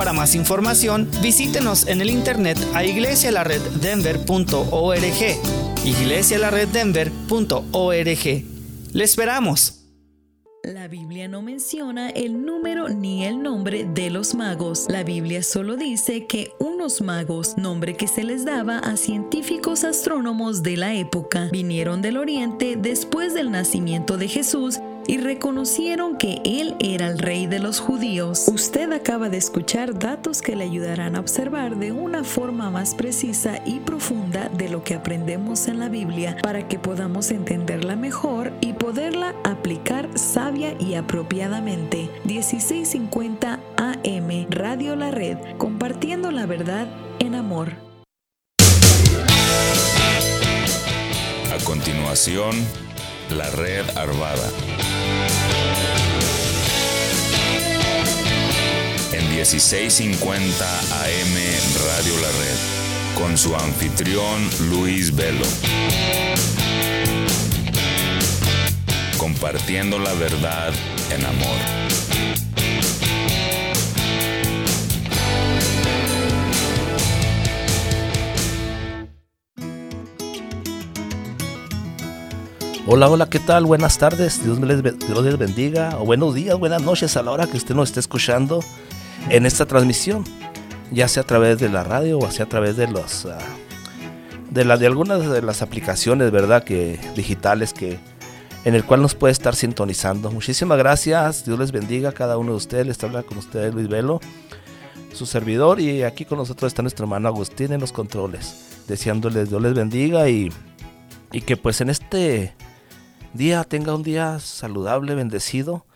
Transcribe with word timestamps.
Para 0.00 0.14
más 0.14 0.34
información, 0.34 1.06
visítenos 1.20 1.86
en 1.86 2.00
el 2.00 2.08
internet 2.08 2.56
a 2.72 2.82
iglesialareddenver.org. 2.86 5.84
iglesialareddenver.org. 5.84 8.44
¡Le 8.94 9.04
esperamos! 9.04 9.84
La 10.64 10.88
Biblia 10.88 11.28
no 11.28 11.42
menciona 11.42 12.08
el 12.08 12.46
número 12.46 12.88
ni 12.88 13.26
el 13.26 13.42
nombre 13.42 13.84
de 13.84 14.08
los 14.08 14.34
magos. 14.34 14.86
La 14.88 15.04
Biblia 15.04 15.42
solo 15.42 15.76
dice 15.76 16.26
que 16.26 16.50
unos 16.58 17.02
magos, 17.02 17.58
nombre 17.58 17.94
que 17.94 18.08
se 18.08 18.24
les 18.24 18.46
daba 18.46 18.78
a 18.78 18.96
científicos 18.96 19.84
astrónomos 19.84 20.62
de 20.62 20.78
la 20.78 20.94
época, 20.94 21.50
vinieron 21.52 22.00
del 22.00 22.16
oriente 22.16 22.76
después 22.76 23.34
del 23.34 23.50
nacimiento 23.50 24.16
de 24.16 24.28
Jesús 24.28 24.80
y 25.06 25.18
reconocieron 25.18 26.16
que 26.16 26.40
Él 26.44 26.76
era 26.80 27.08
el 27.08 27.18
rey 27.18 27.46
de 27.46 27.58
los 27.58 27.80
judíos. 27.80 28.46
Usted 28.48 28.92
acaba 28.92 29.28
de 29.28 29.38
escuchar 29.38 29.98
datos 29.98 30.42
que 30.42 30.56
le 30.56 30.64
ayudarán 30.64 31.16
a 31.16 31.20
observar 31.20 31.76
de 31.76 31.92
una 31.92 32.24
forma 32.24 32.70
más 32.70 32.94
precisa 32.94 33.60
y 33.64 33.80
profunda 33.80 34.48
de 34.48 34.68
lo 34.68 34.84
que 34.84 34.94
aprendemos 34.94 35.68
en 35.68 35.78
la 35.78 35.88
Biblia 35.88 36.36
para 36.42 36.68
que 36.68 36.78
podamos 36.78 37.30
entenderla 37.30 37.96
mejor 37.96 38.52
y 38.60 38.72
poderla 38.72 39.34
aplicar 39.44 40.08
sabia 40.18 40.74
y 40.78 40.94
apropiadamente. 40.94 42.10
1650 42.24 43.58
AM 43.76 44.46
Radio 44.50 44.96
La 44.96 45.10
Red, 45.10 45.38
compartiendo 45.58 46.30
la 46.30 46.46
verdad 46.46 46.86
en 47.18 47.34
amor. 47.34 47.72
A 51.52 51.64
continuación, 51.64 52.54
la 53.32 53.48
red 53.50 53.84
Arvada. 53.96 54.50
En 59.12 59.28
1650 59.30 60.78
AM 60.78 61.34
Radio 61.86 62.20
La 62.20 62.28
Red, 62.28 63.18
con 63.20 63.36
su 63.38 63.54
anfitrión 63.54 64.48
Luis 64.70 65.14
Velo. 65.14 65.46
Compartiendo 69.18 69.98
la 69.98 70.14
verdad 70.14 70.72
en 71.10 71.24
amor. 71.24 71.99
Hola, 82.92 83.08
hola, 83.08 83.30
¿qué 83.30 83.38
tal? 83.38 83.66
Buenas 83.66 83.98
tardes, 83.98 84.42
Dios, 84.42 84.58
les, 84.58 84.82
les 84.82 85.38
bendiga, 85.38 85.96
o 86.00 86.04
buenos 86.04 86.34
días, 86.34 86.58
buenas 86.58 86.82
noches 86.82 87.16
a 87.16 87.22
la 87.22 87.30
hora 87.30 87.46
que 87.46 87.56
usted 87.56 87.76
nos 87.76 87.90
esté 87.90 88.00
escuchando 88.00 88.64
en 89.28 89.46
esta 89.46 89.64
transmisión, 89.64 90.24
ya 90.90 91.06
sea 91.06 91.22
a 91.22 91.26
través 91.26 91.60
de 91.60 91.68
la 91.68 91.84
radio 91.84 92.18
o 92.18 92.28
sea 92.32 92.46
a 92.46 92.48
través 92.48 92.76
de 92.76 92.88
los 92.88 93.26
uh, 93.26 93.28
de, 94.50 94.64
la, 94.64 94.76
de 94.76 94.88
algunas 94.88 95.30
de 95.30 95.40
las 95.40 95.62
aplicaciones, 95.62 96.32
¿verdad? 96.32 96.64
Que 96.64 96.98
digitales 97.14 97.72
que 97.72 98.00
en 98.64 98.74
el 98.74 98.82
cual 98.82 99.02
nos 99.02 99.14
puede 99.14 99.30
estar 99.30 99.54
sintonizando. 99.54 100.32
Muchísimas 100.32 100.76
gracias, 100.76 101.44
Dios 101.44 101.60
les 101.60 101.70
bendiga 101.70 102.08
a 102.08 102.12
cada 102.12 102.38
uno 102.38 102.50
de 102.50 102.56
ustedes, 102.56 102.88
les 102.88 103.04
habla 103.04 103.22
con 103.22 103.38
ustedes 103.38 103.72
Luis 103.72 103.86
Velo, 103.86 104.18
su 105.12 105.26
servidor, 105.26 105.78
y 105.78 106.02
aquí 106.02 106.24
con 106.24 106.38
nosotros 106.38 106.72
está 106.72 106.82
nuestro 106.82 107.04
hermano 107.04 107.28
Agustín 107.28 107.72
en 107.72 107.80
los 107.80 107.92
controles, 107.92 108.80
deseándoles 108.88 109.48
Dios 109.48 109.62
les 109.62 109.74
bendiga 109.74 110.28
y, 110.28 110.52
y 111.30 111.40
que 111.42 111.56
pues 111.56 111.80
en 111.82 111.90
este 111.90 112.52
día 113.34 113.64
tenga 113.64 113.94
un 113.94 114.02
día 114.02 114.38
saludable, 114.40 115.14
bendecido, 115.14 115.86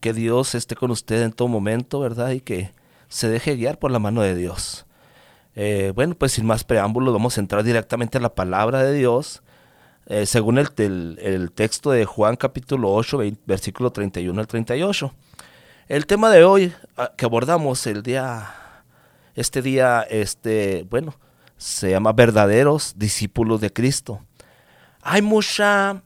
que 0.00 0.12
Dios 0.12 0.54
esté 0.54 0.76
con 0.76 0.90
usted 0.90 1.22
en 1.22 1.32
todo 1.32 1.48
momento, 1.48 2.00
¿verdad? 2.00 2.30
Y 2.30 2.40
que 2.40 2.72
se 3.08 3.28
deje 3.28 3.56
guiar 3.56 3.78
por 3.78 3.90
la 3.90 3.98
mano 3.98 4.22
de 4.22 4.34
Dios. 4.34 4.86
Eh, 5.54 5.92
bueno, 5.94 6.14
pues 6.14 6.32
sin 6.32 6.46
más 6.46 6.64
preámbulos, 6.64 7.12
vamos 7.12 7.36
a 7.36 7.40
entrar 7.40 7.62
directamente 7.62 8.18
a 8.18 8.20
la 8.20 8.34
palabra 8.34 8.82
de 8.82 8.94
Dios. 8.94 9.42
Eh, 10.06 10.26
según 10.26 10.58
el, 10.58 11.18
el, 11.20 11.52
texto 11.52 11.90
de 11.90 12.04
Juan 12.04 12.36
capítulo 12.36 12.92
8, 12.92 13.18
20, 13.18 13.42
versículo 13.46 13.90
31 13.92 14.40
al 14.40 14.46
38. 14.46 15.12
El 15.88 16.06
tema 16.06 16.30
de 16.30 16.44
hoy 16.44 16.72
ah, 16.96 17.12
que 17.16 17.24
abordamos 17.24 17.86
el 17.86 18.02
día, 18.02 18.48
este 19.34 19.60
día, 19.60 20.02
este, 20.08 20.86
bueno, 20.88 21.14
se 21.56 21.90
llama 21.90 22.12
verdaderos 22.12 22.94
discípulos 22.96 23.60
de 23.60 23.72
Cristo. 23.72 24.20
Hay 25.02 25.20
mucha 25.20 26.02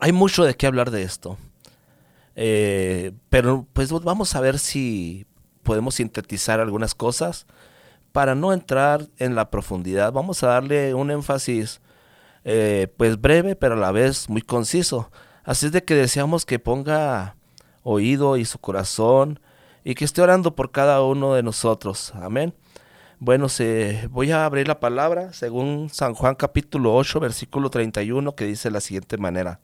hay 0.00 0.12
mucho 0.12 0.44
de 0.44 0.54
qué 0.56 0.66
hablar 0.66 0.90
de 0.90 1.02
esto. 1.02 1.36
Eh, 2.36 3.12
pero 3.30 3.66
pues 3.72 3.90
vamos 3.90 4.34
a 4.34 4.40
ver 4.40 4.58
si 4.58 5.26
podemos 5.62 5.96
sintetizar 5.96 6.60
algunas 6.60 6.94
cosas 6.94 7.46
para 8.12 8.34
no 8.34 8.52
entrar 8.52 9.08
en 9.18 9.34
la 9.34 9.50
profundidad. 9.50 10.12
Vamos 10.12 10.42
a 10.42 10.48
darle 10.48 10.94
un 10.94 11.10
énfasis 11.10 11.80
eh, 12.44 12.88
pues 12.96 13.20
breve, 13.20 13.56
pero 13.56 13.74
a 13.74 13.78
la 13.78 13.92
vez 13.92 14.28
muy 14.28 14.42
conciso. 14.42 15.10
Así 15.44 15.66
es 15.66 15.72
de 15.72 15.84
que 15.84 15.94
deseamos 15.94 16.46
que 16.46 16.58
ponga 16.58 17.36
oído 17.82 18.36
y 18.36 18.44
su 18.44 18.58
corazón 18.58 19.40
y 19.84 19.94
que 19.94 20.04
esté 20.04 20.22
orando 20.22 20.54
por 20.54 20.70
cada 20.70 21.02
uno 21.02 21.34
de 21.34 21.42
nosotros. 21.42 22.12
Amén. 22.14 22.54
Bueno, 23.18 23.48
se, 23.48 24.08
voy 24.12 24.30
a 24.30 24.44
abrir 24.44 24.68
la 24.68 24.78
palabra 24.78 25.32
según 25.32 25.90
San 25.90 26.14
Juan 26.14 26.36
capítulo 26.36 26.94
8, 26.94 27.18
versículo 27.18 27.68
31, 27.68 28.36
que 28.36 28.44
dice 28.44 28.68
de 28.68 28.74
la 28.74 28.80
siguiente 28.80 29.16
manera. 29.16 29.58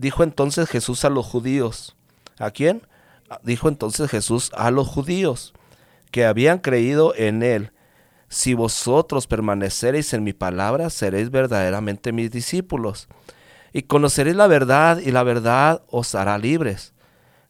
Dijo 0.00 0.22
entonces 0.22 0.66
Jesús 0.66 1.04
a 1.04 1.10
los 1.10 1.26
judíos. 1.26 1.94
¿A 2.38 2.50
quién? 2.52 2.86
Dijo 3.42 3.68
entonces 3.68 4.10
Jesús 4.10 4.50
a 4.54 4.70
los 4.70 4.88
judíos 4.88 5.52
que 6.10 6.24
habían 6.24 6.58
creído 6.60 7.14
en 7.14 7.42
él. 7.42 7.72
Si 8.30 8.54
vosotros 8.54 9.26
permaneceréis 9.26 10.14
en 10.14 10.24
mi 10.24 10.32
palabra, 10.32 10.88
seréis 10.88 11.30
verdaderamente 11.30 12.12
mis 12.12 12.30
discípulos. 12.30 13.08
Y 13.74 13.82
conoceréis 13.82 14.36
la 14.36 14.46
verdad, 14.46 15.00
y 15.00 15.10
la 15.10 15.22
verdad 15.22 15.82
os 15.88 16.14
hará 16.14 16.38
libres. 16.38 16.94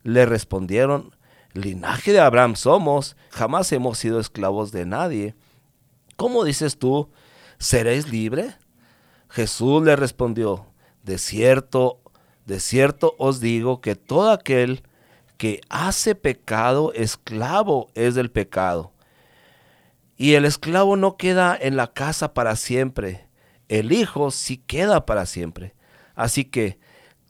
Le 0.02 0.26
respondieron, 0.26 1.14
linaje 1.52 2.10
de 2.10 2.18
Abraham 2.18 2.56
somos, 2.56 3.16
jamás 3.30 3.70
hemos 3.70 3.96
sido 3.96 4.18
esclavos 4.18 4.72
de 4.72 4.86
nadie. 4.86 5.36
¿Cómo 6.16 6.42
dices 6.42 6.80
tú, 6.80 7.10
seréis 7.60 8.08
libre? 8.08 8.56
Jesús 9.28 9.84
le 9.84 9.94
respondió, 9.94 10.66
de 11.04 11.16
cierto, 11.16 12.00
de 12.46 12.60
cierto 12.60 13.14
os 13.18 13.40
digo 13.40 13.80
que 13.80 13.94
todo 13.94 14.30
aquel 14.30 14.82
que 15.36 15.60
hace 15.70 16.14
pecado, 16.14 16.92
esclavo 16.92 17.88
es 17.94 18.14
del 18.14 18.30
pecado. 18.30 18.92
Y 20.16 20.34
el 20.34 20.44
esclavo 20.44 20.96
no 20.96 21.16
queda 21.16 21.56
en 21.58 21.76
la 21.76 21.92
casa 21.94 22.34
para 22.34 22.56
siempre, 22.56 23.26
el 23.70 23.92
Hijo 23.92 24.30
sí 24.32 24.58
queda 24.58 25.06
para 25.06 25.24
siempre. 25.24 25.74
Así 26.14 26.44
que, 26.44 26.78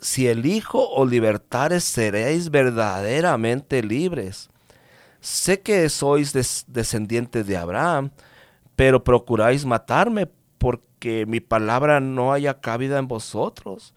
si 0.01 0.27
el 0.27 0.47
Hijo 0.47 0.89
os 0.91 1.09
libertares, 1.09 1.85
seréis 1.85 2.51
verdaderamente 2.51 3.83
libres. 3.83 4.51
Sé 5.21 5.61
que 5.61 5.89
sois 5.91 6.33
descendientes 6.67 7.47
de 7.47 7.57
Abraham, 7.59 8.11
pero 8.75 9.05
procuráis 9.05 9.67
matarme 9.67 10.27
porque 10.57 11.27
mi 11.27 11.41
palabra 11.41 12.01
no 12.01 12.33
haya 12.33 12.61
cabida 12.61 12.99
en 12.99 13.07
vosotros. 13.07 13.95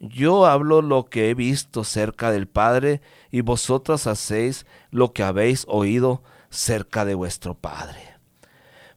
Yo 0.00 0.46
hablo 0.46 0.82
lo 0.82 1.06
que 1.06 1.30
he 1.30 1.34
visto 1.34 1.84
cerca 1.84 2.30
del 2.30 2.46
Padre, 2.46 3.00
y 3.30 3.40
vosotros 3.40 4.06
hacéis 4.06 4.66
lo 4.90 5.12
que 5.12 5.22
habéis 5.22 5.64
oído 5.68 6.22
cerca 6.50 7.04
de 7.04 7.14
vuestro 7.14 7.54
Padre. 7.54 7.98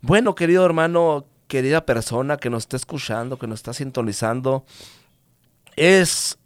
Bueno, 0.02 0.36
querido 0.36 0.66
hermano, 0.66 1.26
querida 1.48 1.86
persona 1.86 2.38
que 2.38 2.50
nos 2.50 2.64
está 2.64 2.78
escuchando, 2.78 3.38
que 3.38 3.48
nos 3.48 3.60
está 3.60 3.74
sintonizando, 3.74 4.66
es 5.76 6.38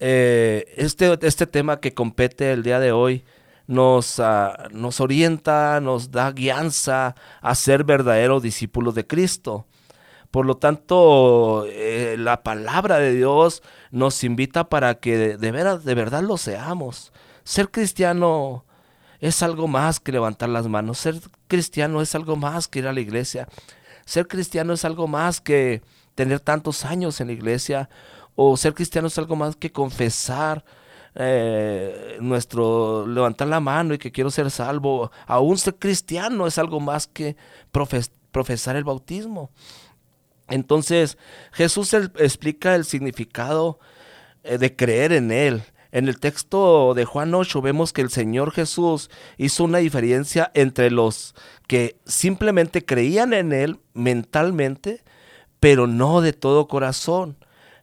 eh, 0.00 0.72
este, 0.76 1.18
este 1.22 1.46
tema 1.46 1.80
que 1.80 1.94
compete 1.94 2.52
el 2.52 2.62
día 2.62 2.78
de 2.78 2.92
hoy 2.92 3.24
nos, 3.68 4.18
ah, 4.18 4.68
nos 4.72 5.00
orienta, 5.00 5.80
nos 5.80 6.10
da 6.10 6.32
guianza 6.32 7.14
a 7.40 7.54
ser 7.54 7.84
verdaderos 7.84 8.42
discípulos 8.42 8.94
de 8.96 9.06
Cristo. 9.06 9.66
Por 10.30 10.44
lo 10.46 10.56
tanto, 10.56 11.64
eh, 11.66 12.16
la 12.18 12.42
palabra 12.42 12.98
de 12.98 13.14
Dios 13.14 13.62
nos 13.90 14.22
invita 14.24 14.68
para 14.68 14.96
que 14.96 15.36
de, 15.38 15.50
veras, 15.50 15.84
de 15.84 15.94
verdad 15.94 16.22
lo 16.22 16.36
seamos. 16.36 17.12
Ser 17.44 17.70
cristiano 17.70 18.64
es 19.20 19.42
algo 19.42 19.68
más 19.68 20.00
que 20.00 20.12
levantar 20.12 20.50
las 20.50 20.68
manos. 20.68 20.98
Ser 20.98 21.20
cristiano 21.46 22.02
es 22.02 22.14
algo 22.14 22.36
más 22.36 22.68
que 22.68 22.80
ir 22.80 22.88
a 22.88 22.92
la 22.92 23.00
iglesia. 23.00 23.48
Ser 24.04 24.28
cristiano 24.28 24.74
es 24.74 24.84
algo 24.84 25.08
más 25.08 25.40
que 25.40 25.82
tener 26.14 26.40
tantos 26.40 26.84
años 26.84 27.20
en 27.20 27.28
la 27.28 27.32
iglesia 27.32 27.88
o 28.40 28.56
ser 28.56 28.72
cristiano 28.72 29.08
es 29.08 29.18
algo 29.18 29.34
más 29.34 29.56
que 29.56 29.72
confesar 29.72 30.64
eh, 31.16 32.18
nuestro, 32.20 33.04
levantar 33.04 33.48
la 33.48 33.58
mano 33.58 33.94
y 33.94 33.98
que 33.98 34.12
quiero 34.12 34.30
ser 34.30 34.52
salvo. 34.52 35.10
Aún 35.26 35.58
ser 35.58 35.74
cristiano 35.74 36.46
es 36.46 36.56
algo 36.56 36.78
más 36.78 37.08
que 37.08 37.36
profesar 37.72 38.76
el 38.76 38.84
bautismo. 38.84 39.50
Entonces 40.48 41.18
Jesús 41.52 41.92
explica 41.94 42.74
el 42.74 42.84
significado 42.84 43.78
eh, 44.44 44.58
de 44.58 44.74
creer 44.74 45.12
en 45.12 45.30
Él. 45.30 45.62
En 45.90 46.06
el 46.08 46.20
texto 46.20 46.92
de 46.94 47.04
Juan 47.04 47.34
8 47.34 47.62
vemos 47.62 47.92
que 47.92 48.02
el 48.02 48.10
Señor 48.10 48.52
Jesús 48.52 49.10
hizo 49.38 49.64
una 49.64 49.78
diferencia 49.78 50.50
entre 50.54 50.90
los 50.90 51.34
que 51.66 51.98
simplemente 52.04 52.84
creían 52.84 53.32
en 53.32 53.52
Él 53.52 53.80
mentalmente, 53.94 55.02
pero 55.60 55.86
no 55.86 56.20
de 56.20 56.32
todo 56.32 56.68
corazón 56.68 57.38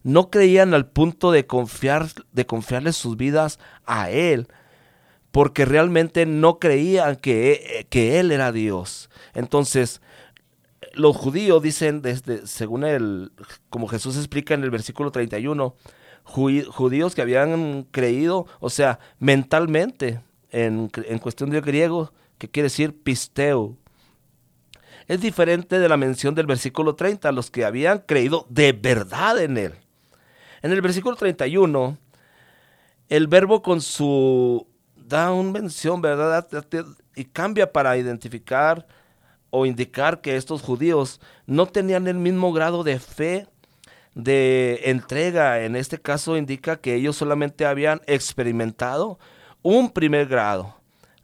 no 0.06 0.30
creían 0.30 0.76
al 0.76 0.86
punto 0.86 1.32
de 1.32 1.48
confiar, 1.48 2.06
de 2.32 2.46
confiarle 2.46 2.94
sus 2.94 3.18
vidas 3.18 3.58
a 3.88 4.12
Él, 4.12 4.48
porque 5.32 5.66
realmente 5.66 6.28
no 6.28 6.60
creían 6.60 7.16
que, 7.16 7.88
que 7.90 8.20
Él 8.20 8.32
era 8.32 8.52
Dios. 8.52 9.10
Entonces, 9.34 10.02
los 10.96 11.16
judíos 11.16 11.62
dicen, 11.62 12.02
desde, 12.02 12.48
según 12.48 12.84
el, 12.84 13.32
como 13.70 13.88
Jesús 13.88 14.18
explica 14.18 14.54
en 14.54 14.64
el 14.64 14.72
versículo 14.72 15.12
31, 15.12 15.76
judíos 16.24 17.16
que 17.16 17.22
habían 17.22 17.84
creído, 17.92 18.48
o 18.60 18.70
sea, 18.70 19.00
mentalmente, 19.20 20.22
en, 20.50 20.90
en 20.96 21.20
cuestión 21.20 21.50
de 21.50 21.62
griego, 21.62 22.12
que 22.38 22.50
quiere 22.50 22.66
decir 22.66 23.02
pisteo. 23.04 23.78
Es 25.08 25.22
diferente 25.22 25.80
de 25.80 25.90
la 25.90 25.98
mención 25.98 26.34
del 26.34 26.48
versículo 26.48 26.96
30, 26.96 27.32
los 27.32 27.52
que 27.52 27.66
habían 27.66 28.00
creído 28.00 28.48
de 28.50 28.74
verdad 28.74 29.40
en 29.40 29.58
Él. 29.58 29.74
En 30.62 30.72
el 30.72 30.82
versículo 30.82 31.16
31, 31.16 31.98
el 33.10 33.28
verbo 33.28 33.62
con 33.62 33.82
su 33.82 34.68
da 34.96 35.32
una 35.32 35.52
mención, 35.52 36.02
¿verdad? 36.02 36.48
Y 37.16 37.26
cambia 37.26 37.72
para 37.72 37.96
identificar 37.98 38.88
o 39.56 39.66
indicar 39.66 40.20
que 40.20 40.36
estos 40.36 40.62
judíos 40.62 41.22
no 41.46 41.66
tenían 41.66 42.08
el 42.08 42.18
mismo 42.18 42.52
grado 42.52 42.84
de 42.84 43.00
fe, 43.00 43.48
de 44.14 44.82
entrega. 44.84 45.62
En 45.62 45.78
este 45.78 45.98
caso 45.98 46.36
indica 46.36 46.76
que 46.76 46.96
ellos 46.96 47.16
solamente 47.16 47.66
habían 47.66 48.02
experimentado 48.06 49.18
un 49.62 49.92
primer 49.92 50.28
grado 50.28 50.76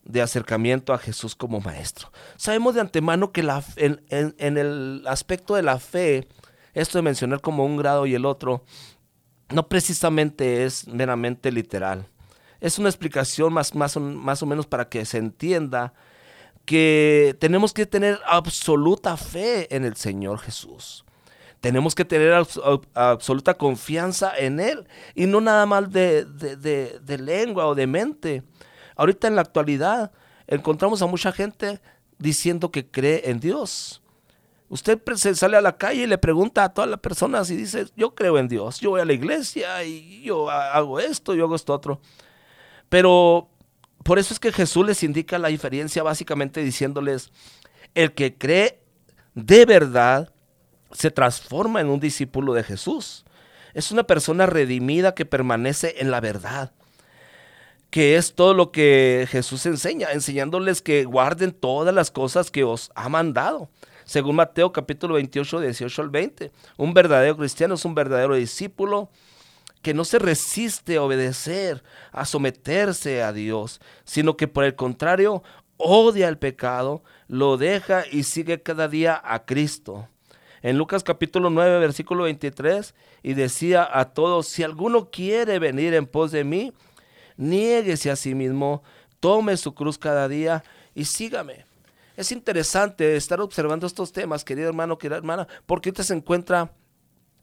de 0.06 0.22
acercamiento 0.22 0.94
a 0.94 0.98
Jesús 0.98 1.36
como 1.36 1.60
maestro. 1.60 2.12
Sabemos 2.38 2.74
de 2.74 2.81
antemano 2.81 3.33
que 3.33 3.44
la, 3.44 3.63
en, 3.75 4.01
en 4.10 4.58
el 4.58 5.03
aspecto 5.08 5.56
de 5.56 5.63
la 5.63 5.77
fe, 5.77 6.29
esto 6.74 6.98
de 6.98 7.03
mencionar 7.03 7.41
como 7.41 7.65
un 7.65 7.75
grado 7.75 8.06
y 8.06 8.15
el 8.15 8.25
otro, 8.25 8.63
no 9.50 9.67
precisamente 9.67 10.63
es 10.63 10.88
meramente 10.88 11.51
literal. 11.51 12.08
Es 12.62 12.79
una 12.79 12.88
explicación 12.88 13.51
más, 13.51 13.75
más, 13.75 13.98
más 13.98 14.41
o 14.41 14.46
menos 14.46 14.67
para 14.67 14.88
que 14.88 15.03
se 15.03 15.17
entienda 15.17 15.94
que 16.65 17.36
tenemos 17.39 17.74
que 17.74 17.86
tener 17.86 18.20
absoluta 18.25 19.18
fe 19.18 19.74
en 19.75 19.86
el 19.86 19.96
Señor 19.96 20.39
Jesús. 20.39 21.06
Tenemos 21.60 21.94
que 21.94 22.06
tener 22.06 22.34
absoluta 22.94 23.53
confianza 23.53 24.34
en 24.36 24.60
Él 24.60 24.88
y 25.13 25.27
no 25.27 25.41
nada 25.41 25.65
más 25.65 25.91
de, 25.91 26.25
de 26.25 27.18
lengua 27.20 27.68
o 27.68 27.75
de 27.75 27.86
mente. 27.86 28.44
Ahorita 28.96 29.27
en 29.27 29.36
la 29.36 29.41
actualidad 29.41 30.12
encontramos 30.48 31.01
a 31.01 31.08
mucha 31.08 31.32
gente 31.32 31.80
diciendo 32.18 32.72
que 32.72 32.89
cree 32.89 33.30
en 33.30 33.39
Dios, 33.39 34.01
Usted 34.72 35.01
sale 35.34 35.58
a 35.58 35.62
la 35.62 35.75
calle 35.75 36.03
y 36.03 36.08
le 36.08 36.18
pregunta 36.18 36.63
a 36.63 36.74
todas 36.74 36.89
las 36.89 37.01
personas 37.01 37.51
y 37.51 37.58
dice, 37.58 37.88
yo 37.98 38.15
creo 38.15 38.38
en 38.38 38.48
Dios, 38.48 38.80
yo 38.80 38.91
voy 38.91 39.01
a 39.01 39.06
la 39.06 39.12
iglesia 39.12 39.84
y 39.84 40.22
yo 40.22 40.50
hago 40.50 40.98
esto, 41.01 41.36
yo 41.36 41.44
hago 41.44 41.58
esto 41.58 41.74
otro. 41.74 42.00
Pero 42.88 43.50
por 44.03 44.20
eso 44.20 44.34
es 44.34 44.39
que 44.39 44.51
Jesús 44.51 44.86
les 44.86 45.03
indica 45.03 45.38
la 45.38 45.50
diferencia 45.50 46.03
básicamente 46.03 46.62
diciéndoles, 46.63 47.31
el 47.96 48.13
que 48.13 48.38
cree 48.38 48.79
de 49.34 49.65
verdad 49.65 50.31
se 50.91 51.12
transforma 51.12 51.81
en 51.81 51.88
un 51.88 52.00
discípulo 52.00 52.53
de 52.53 52.63
Jesús. 52.63 53.25
Es 53.74 53.91
una 53.91 54.03
persona 54.03 54.46
redimida 54.46 55.15
que 55.15 55.25
permanece 55.25 55.96
en 56.00 56.12
la 56.12 56.20
verdad 56.20 56.72
que 57.89 58.15
es 58.15 58.36
todo 58.36 58.53
lo 58.53 58.72
que 58.72 59.27
Jesús 59.29 59.65
enseña, 59.65 60.13
enseñándoles 60.13 60.81
que 60.81 61.03
guarden 61.03 61.51
todas 61.51 61.93
las 61.93 62.10
cosas 62.10 62.50
que 62.50 62.63
os 62.63 62.89
ha 62.96 63.10
mandado 63.10 63.70
según 64.12 64.36
Mateo 64.36 64.72
capítulo 64.72 65.15
28, 65.15 65.62
18 65.62 66.01
al 66.01 66.10
20. 66.10 66.51
Un 66.77 66.93
verdadero 66.93 67.38
cristiano 67.38 67.75
es 67.75 67.86
un 67.86 67.96
verdadero 67.96 68.36
discípulo 68.36 69.10
que 69.82 69.94
no 69.94 70.06
se 70.06 70.20
resiste 70.20 70.98
a 70.98 71.04
obedecer, 71.04 71.84
a 72.12 72.26
someterse 72.26 73.24
a 73.24 73.34
Dios, 73.34 73.82
sino 74.04 74.38
que 74.38 74.48
por 74.48 74.64
el 74.64 74.76
contrario 74.76 75.44
odia 75.78 76.28
el 76.28 76.38
pecado, 76.38 77.04
lo 77.28 77.58
deja 77.58 78.04
y 78.12 78.24
sigue 78.24 78.62
cada 78.62 78.88
día 78.88 79.20
a 79.24 79.46
Cristo. 79.46 80.08
En 80.62 80.78
Lucas 80.78 81.04
capítulo 81.04 81.50
9, 81.50 81.80
versículo 81.80 82.26
23, 82.26 82.94
y 83.24 83.34
decía 83.34 83.88
a 83.92 84.14
todos, 84.14 84.48
si 84.48 84.62
alguno 84.62 85.10
quiere 85.10 85.58
venir 85.58 85.96
en 85.96 86.06
pos 86.06 86.32
de 86.32 86.44
mí, 86.44 86.72
niéguese 87.38 88.12
a 88.12 88.16
sí 88.16 88.36
mismo, 88.36 88.84
tome 89.20 89.58
su 89.58 89.74
cruz 89.74 89.98
cada 89.98 90.28
día 90.28 90.64
y 90.94 91.06
sígame. 91.06 91.66
Es 92.16 92.32
interesante 92.32 93.16
estar 93.16 93.42
observando 93.42 93.88
estos 93.88 94.12
temas, 94.12 94.44
querido 94.44 94.68
hermano, 94.68 95.00
querida 95.00 95.18
hermana, 95.18 95.48
porque 95.66 95.90
usted 95.90 96.04
se 96.04 96.14
encuentra 96.14 96.72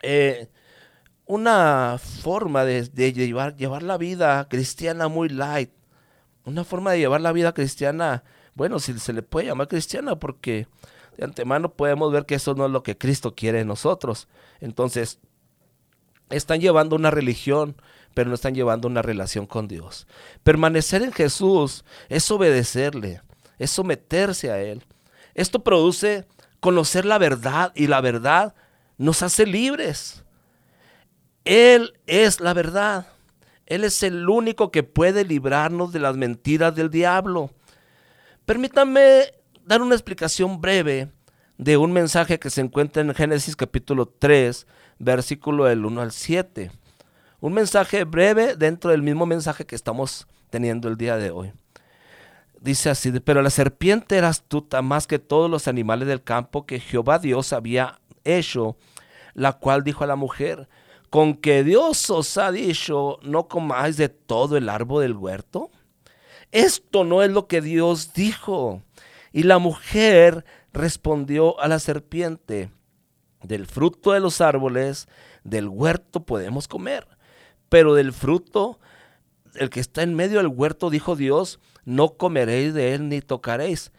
eh, 0.02 0.49
una 1.28 1.99
forma 1.99 2.64
de, 2.64 2.88
llevar, 3.12 3.54
llevar 3.54 3.82
la 3.82 3.99
vida 3.99 4.49
cristiana 4.49 5.08
muy 5.08 5.28
light. 5.28 5.70
Una 6.44 6.64
forma 6.64 6.92
de 6.92 7.00
llevar 7.00 7.20
la 7.20 7.32
vida 7.32 7.52
cristiana, 7.52 8.25
bueno, 8.54 8.80
si 8.80 8.99
se 8.99 9.12
le 9.12 9.23
puede 9.23 9.47
llamar 9.47 9.68
cristiana, 9.68 10.18
porque 10.18 10.66
de 11.18 11.25
antemano 11.25 11.75
podemos 11.75 12.11
ver 12.11 12.25
que 12.25 12.37
eso 12.37 12.54
no 12.54 12.64
es 12.64 12.73
lo 12.73 12.82
que 12.82 12.97
Cristo 12.97 13.35
quiere 13.35 13.58
de 13.58 13.66
nosotros. 13.66 14.26
Entonces, 14.61 15.18
están 16.30 16.61
llevando 16.61 16.97
una 16.97 17.11
religión, 17.11 17.76
pero 18.14 18.30
no 18.30 18.35
están 18.35 18.54
llevando 18.54 18.88
una 18.88 19.02
relación 19.02 19.47
con 19.47 19.68
Dios. 19.68 20.06
Permanecer 20.42 21.02
en 21.02 21.12
Jesús 21.12 21.85
es 22.08 22.30
obedecerle, 22.30 23.20
es 23.58 23.70
someterse 23.70 24.50
a 24.50 24.61
Él. 24.62 24.82
Esto 25.35 25.62
produce 25.62 26.26
conocer 26.61 27.04
la 27.04 27.18
verdad 27.18 27.70
y 27.75 27.87
la 27.87 28.00
verdad 28.00 28.54
nos 28.97 29.23
hace 29.23 29.44
libres. 29.44 30.25
Él 31.48 31.94
es 32.06 32.40
la 32.40 32.52
verdad. 32.52 33.06
Él 33.64 33.82
es 33.84 34.02
el 34.02 34.28
único 34.28 34.70
que 34.70 34.82
puede 34.82 35.24
librarnos 35.24 35.92
de 35.92 35.98
las 35.98 36.14
mentiras 36.14 36.74
del 36.74 36.90
diablo. 36.90 37.50
Permítanme 38.44 39.32
dar 39.64 39.80
una 39.80 39.94
explicación 39.94 40.60
breve 40.60 41.10
de 41.56 41.78
un 41.78 41.90
mensaje 41.90 42.38
que 42.38 42.50
se 42.50 42.60
encuentra 42.60 43.00
en 43.00 43.14
Génesis 43.14 43.56
capítulo 43.56 44.04
3, 44.06 44.66
versículo 44.98 45.64
del 45.64 45.86
1 45.86 46.02
al 46.02 46.12
7. 46.12 46.70
Un 47.40 47.54
mensaje 47.54 48.04
breve 48.04 48.54
dentro 48.54 48.90
del 48.90 49.02
mismo 49.02 49.24
mensaje 49.24 49.64
que 49.64 49.74
estamos 49.74 50.26
teniendo 50.50 50.86
el 50.86 50.98
día 50.98 51.16
de 51.16 51.30
hoy. 51.30 51.52
Dice 52.60 52.90
así, 52.90 53.10
pero 53.20 53.40
la 53.40 53.48
serpiente 53.48 54.18
era 54.18 54.28
astuta 54.28 54.82
más 54.82 55.06
que 55.06 55.18
todos 55.18 55.50
los 55.50 55.66
animales 55.66 56.08
del 56.08 56.22
campo 56.22 56.66
que 56.66 56.78
Jehová 56.78 57.18
Dios 57.18 57.54
había 57.54 58.00
hecho, 58.24 58.76
la 59.32 59.54
cual 59.54 59.82
dijo 59.82 60.04
a 60.04 60.08
la 60.08 60.16
mujer, 60.16 60.68
con 61.10 61.34
que 61.34 61.64
Dios 61.64 62.10
os 62.10 62.36
ha 62.36 62.52
dicho, 62.52 63.18
no 63.22 63.48
comáis 63.48 63.96
de 63.96 64.08
todo 64.08 64.56
el 64.56 64.68
árbol 64.68 65.02
del 65.02 65.14
huerto. 65.14 65.70
Esto 66.52 67.04
no 67.04 67.22
es 67.22 67.30
lo 67.30 67.46
que 67.46 67.60
Dios 67.60 68.12
dijo. 68.12 68.82
Y 69.32 69.44
la 69.44 69.58
mujer 69.58 70.44
respondió 70.72 71.58
a 71.60 71.68
la 71.68 71.78
serpiente, 71.78 72.70
del 73.42 73.66
fruto 73.66 74.12
de 74.12 74.20
los 74.20 74.40
árboles 74.40 75.06
del 75.44 75.68
huerto 75.68 76.24
podemos 76.24 76.66
comer, 76.66 77.06
pero 77.68 77.94
del 77.94 78.12
fruto, 78.12 78.78
el 79.54 79.70
que 79.70 79.80
está 79.80 80.02
en 80.02 80.14
medio 80.14 80.38
del 80.38 80.48
huerto, 80.48 80.90
dijo 80.90 81.16
Dios, 81.16 81.60
no 81.84 82.16
comeréis 82.16 82.74
de 82.74 82.94
él 82.94 83.08
ni 83.08 83.20
tocaréis. 83.20 83.92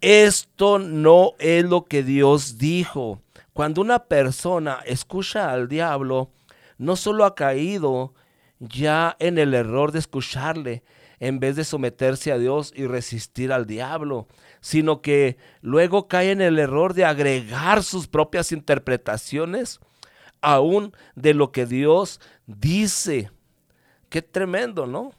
Esto 0.00 0.78
no 0.78 1.34
es 1.38 1.64
lo 1.64 1.84
que 1.84 2.02
Dios 2.02 2.58
dijo. 2.58 3.20
Cuando 3.52 3.82
una 3.82 4.04
persona 4.04 4.80
escucha 4.86 5.50
al 5.50 5.68
diablo, 5.68 6.30
no 6.80 6.96
solo 6.96 7.26
ha 7.26 7.34
caído 7.34 8.14
ya 8.58 9.14
en 9.18 9.36
el 9.36 9.52
error 9.52 9.92
de 9.92 9.98
escucharle, 9.98 10.82
en 11.18 11.38
vez 11.38 11.54
de 11.54 11.64
someterse 11.64 12.32
a 12.32 12.38
Dios 12.38 12.72
y 12.74 12.86
resistir 12.86 13.52
al 13.52 13.66
diablo, 13.66 14.28
sino 14.62 15.02
que 15.02 15.36
luego 15.60 16.08
cae 16.08 16.30
en 16.30 16.40
el 16.40 16.58
error 16.58 16.94
de 16.94 17.04
agregar 17.04 17.82
sus 17.82 18.08
propias 18.08 18.50
interpretaciones 18.50 19.78
aún 20.40 20.96
de 21.14 21.34
lo 21.34 21.52
que 21.52 21.66
Dios 21.66 22.18
dice. 22.46 23.30
Qué 24.08 24.22
tremendo, 24.22 24.86
¿no? 24.86 25.12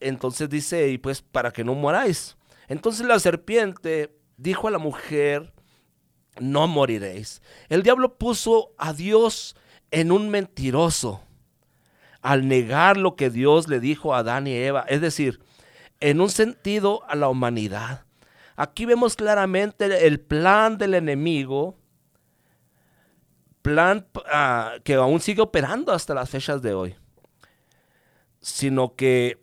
Entonces 0.00 0.48
dice, 0.48 0.88
y 0.88 0.96
pues 0.96 1.20
para 1.20 1.50
que 1.50 1.62
no 1.62 1.74
moráis. 1.74 2.38
Entonces 2.68 3.06
la 3.06 3.18
serpiente 3.18 4.16
dijo 4.38 4.66
a 4.66 4.70
la 4.70 4.78
mujer, 4.78 5.52
no 6.40 6.66
moriréis. 6.68 7.42
El 7.68 7.82
diablo 7.82 8.16
puso 8.16 8.70
a 8.78 8.94
Dios 8.94 9.54
en 9.90 10.12
un 10.12 10.30
mentiroso 10.30 11.22
al 12.20 12.48
negar 12.48 12.96
lo 12.96 13.16
que 13.16 13.30
Dios 13.30 13.68
le 13.68 13.80
dijo 13.80 14.14
a 14.14 14.18
Adán 14.18 14.46
y 14.46 14.54
Eva, 14.54 14.84
es 14.88 15.00
decir, 15.00 15.40
en 16.00 16.20
un 16.20 16.30
sentido 16.30 17.02
a 17.08 17.16
la 17.16 17.28
humanidad. 17.28 18.04
Aquí 18.56 18.86
vemos 18.86 19.14
claramente 19.14 20.06
el 20.06 20.20
plan 20.20 20.78
del 20.78 20.94
enemigo, 20.94 21.78
plan 23.62 24.06
ah, 24.32 24.74
que 24.82 24.94
aún 24.94 25.20
sigue 25.20 25.42
operando 25.42 25.92
hasta 25.92 26.14
las 26.14 26.28
fechas 26.28 26.60
de 26.60 26.74
hoy, 26.74 26.96
sino 28.40 28.96
que 28.96 29.38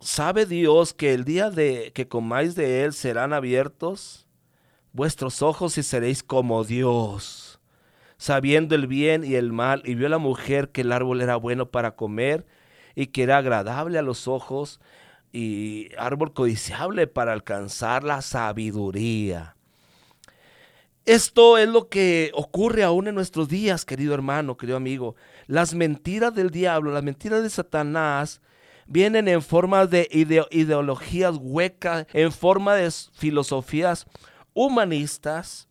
sabe 0.00 0.46
Dios 0.46 0.94
que 0.94 1.14
el 1.14 1.24
día 1.24 1.50
de 1.50 1.90
que 1.94 2.06
comáis 2.06 2.54
de 2.54 2.84
él 2.84 2.92
serán 2.92 3.32
abiertos 3.32 4.26
vuestros 4.92 5.42
ojos 5.42 5.76
y 5.78 5.82
seréis 5.82 6.22
como 6.22 6.64
Dios, 6.64 7.49
sabiendo 8.20 8.74
el 8.74 8.86
bien 8.86 9.24
y 9.24 9.36
el 9.36 9.50
mal, 9.50 9.80
y 9.86 9.94
vio 9.94 10.10
la 10.10 10.18
mujer 10.18 10.68
que 10.68 10.82
el 10.82 10.92
árbol 10.92 11.22
era 11.22 11.36
bueno 11.36 11.70
para 11.70 11.96
comer 11.96 12.44
y 12.94 13.06
que 13.06 13.22
era 13.22 13.38
agradable 13.38 13.98
a 13.98 14.02
los 14.02 14.28
ojos 14.28 14.78
y 15.32 15.88
árbol 15.96 16.34
codiciable 16.34 17.06
para 17.06 17.32
alcanzar 17.32 18.04
la 18.04 18.20
sabiduría. 18.20 19.56
Esto 21.06 21.56
es 21.56 21.66
lo 21.66 21.88
que 21.88 22.30
ocurre 22.34 22.82
aún 22.82 23.08
en 23.08 23.14
nuestros 23.14 23.48
días, 23.48 23.86
querido 23.86 24.12
hermano, 24.12 24.58
querido 24.58 24.76
amigo. 24.76 25.16
Las 25.46 25.72
mentiras 25.72 26.34
del 26.34 26.50
diablo, 26.50 26.92
las 26.92 27.02
mentiras 27.02 27.42
de 27.42 27.48
Satanás, 27.48 28.42
vienen 28.86 29.28
en 29.28 29.40
forma 29.40 29.86
de 29.86 30.06
ideologías 30.10 31.38
huecas, 31.40 32.06
en 32.12 32.30
forma 32.32 32.74
de 32.74 32.90
filosofías 33.14 34.04
humanistas, 34.52 35.69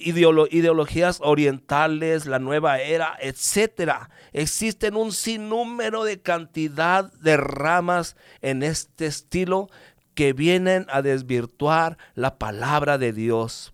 ideologías 0.00 1.20
orientales, 1.22 2.26
la 2.26 2.38
nueva 2.38 2.80
era, 2.80 3.16
etcétera. 3.20 4.10
Existen 4.32 4.96
un 4.96 5.12
sinnúmero 5.12 6.04
de 6.04 6.20
cantidad 6.20 7.12
de 7.12 7.36
ramas 7.36 8.16
en 8.40 8.62
este 8.62 9.06
estilo 9.06 9.68
que 10.14 10.32
vienen 10.32 10.86
a 10.88 11.02
desvirtuar 11.02 11.98
la 12.14 12.38
palabra 12.38 12.98
de 12.98 13.12
Dios. 13.12 13.72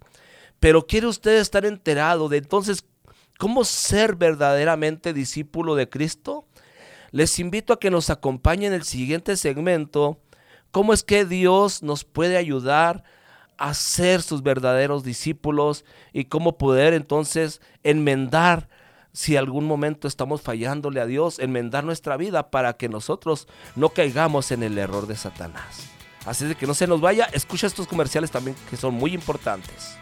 Pero 0.61 0.87
quiere 0.87 1.07
usted 1.07 1.39
estar 1.39 1.65
enterado 1.65 2.29
de 2.29 2.39
entonces 2.39 2.85
cómo 3.39 3.65
ser 3.65 4.17
verdaderamente 4.17 5.13
discípulo 5.13 5.75
de 5.75 5.89
Cristo? 5.89 6.47
Les 7.11 7.39
invito 7.39 7.73
a 7.73 7.81
que 7.81 7.91
nos 7.91 8.11
acompañen 8.11 8.73
en 8.73 8.81
el 8.81 8.83
siguiente 8.85 9.37
segmento, 9.37 10.21
cómo 10.71 10.93
es 10.93 11.03
que 11.03 11.25
Dios 11.25 11.83
nos 11.83 12.05
puede 12.05 12.37
ayudar 12.37 13.05
a 13.59 13.75
ser 13.75 14.23
sus 14.23 14.43
verdaderos 14.43 15.03
discípulos 15.05 15.85
y 16.13 16.25
cómo 16.27 16.59
poder 16.59 16.95
entonces 16.95 17.61
enmendar 17.83 18.69
si 19.13 19.37
algún 19.37 19.65
momento 19.65 20.09
estamos 20.09 20.43
fallándole 20.43 21.01
a 21.01 21.07
Dios, 21.07 21.39
enmendar 21.39 21.85
nuestra 21.85 22.19
vida 22.19 22.51
para 22.51 22.75
que 22.75 22.89
nosotros 22.89 23.49
no 23.75 23.89
caigamos 23.89 24.51
en 24.53 24.63
el 24.63 24.77
error 24.77 25.07
de 25.07 25.17
Satanás. 25.17 25.89
Así 26.27 26.45
de 26.45 26.55
que 26.55 26.67
no 26.67 26.75
se 26.75 26.87
nos 26.87 27.01
vaya, 27.01 27.25
escucha 27.33 27.67
estos 27.67 27.87
comerciales 27.87 28.31
también 28.31 28.57
que 28.69 28.77
son 28.77 28.95
muy 28.95 29.15
importantes. 29.15 29.97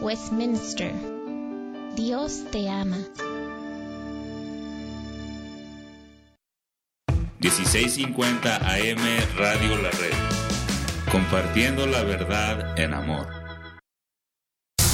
Westminster. 0.00 0.92
Dios 1.94 2.44
te 2.50 2.70
ama. 2.70 2.96
1650 7.40 8.56
AM 8.56 9.36
Radio 9.36 9.76
La 9.76 9.90
Red. 9.90 10.14
Compartiendo 11.12 11.86
la 11.86 12.02
verdad 12.02 12.78
en 12.78 12.94
amor. 12.94 13.39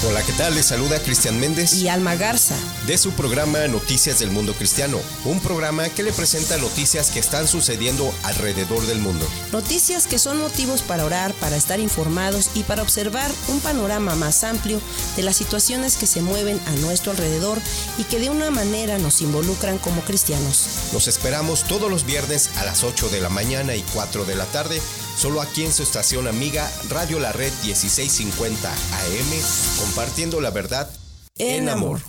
Hola, 0.09 0.23
¿qué 0.23 0.33
tal? 0.35 0.55
Les 0.55 0.67
saluda 0.67 1.03
Cristian 1.03 1.41
Méndez 1.41 1.75
y 1.75 1.89
Alma 1.89 2.15
Garza 2.15 2.55
de 2.87 2.97
su 2.97 3.11
programa 3.11 3.67
Noticias 3.67 4.21
del 4.21 4.31
Mundo 4.31 4.55
Cristiano, 4.55 5.01
un 5.25 5.41
programa 5.41 5.89
que 5.89 6.05
le 6.05 6.13
presenta 6.13 6.57
noticias 6.59 7.11
que 7.11 7.19
están 7.19 7.49
sucediendo 7.49 8.15
alrededor 8.23 8.87
del 8.87 9.01
mundo. 9.01 9.27
Noticias 9.51 10.07
que 10.07 10.21
son 10.21 10.39
motivos 10.39 10.83
para 10.83 11.05
orar, 11.05 11.35
para 11.35 11.57
estar 11.57 11.81
informados 11.81 12.51
y 12.55 12.63
para 12.63 12.83
observar 12.83 13.33
un 13.49 13.59
panorama 13.59 14.15
más 14.15 14.45
amplio 14.45 14.81
de 15.17 15.25
las 15.25 15.35
situaciones 15.35 15.97
que 15.97 16.07
se 16.07 16.23
mueven 16.23 16.61
a 16.67 16.73
nuestro 16.77 17.11
alrededor 17.11 17.59
y 17.99 18.05
que 18.05 18.21
de 18.21 18.31
una 18.31 18.53
manera 18.53 18.99
nos 18.99 19.21
involucran 19.23 19.79
como 19.79 20.03
cristianos. 20.03 20.69
Los 20.93 21.09
esperamos 21.09 21.65
todos 21.65 21.91
los 21.91 22.07
viernes 22.07 22.51
a 22.59 22.65
las 22.65 22.85
8 22.85 23.09
de 23.09 23.21
la 23.21 23.29
mañana 23.29 23.75
y 23.75 23.83
4 23.83 24.25
de 24.25 24.37
la 24.37 24.45
tarde 24.47 24.81
solo 25.17 25.41
aquí 25.41 25.65
en 25.65 25.73
su 25.73 25.83
estación 25.83 26.29
amiga 26.29 26.71
Radio 26.91 27.19
La 27.19 27.33
Red 27.33 27.53
1650 27.65 28.71
AM, 28.71 29.81
compartiendo 29.81 30.41
la 30.41 30.51
verdad 30.51 30.91
en 31.39 31.69
amor. 31.69 32.01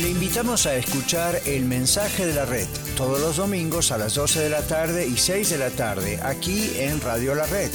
Le 0.00 0.10
invitamos 0.10 0.66
a 0.66 0.74
escuchar 0.74 1.40
el 1.46 1.64
mensaje 1.64 2.26
de 2.26 2.34
la 2.34 2.44
red 2.44 2.66
todos 2.96 3.20
los 3.20 3.36
domingos 3.36 3.92
a 3.92 3.98
las 3.98 4.14
12 4.14 4.40
de 4.40 4.50
la 4.50 4.62
tarde 4.62 5.06
y 5.06 5.16
6 5.16 5.50
de 5.50 5.58
la 5.58 5.70
tarde 5.70 6.18
aquí 6.22 6.72
en 6.76 7.00
Radio 7.00 7.34
La 7.34 7.46
Red. 7.46 7.70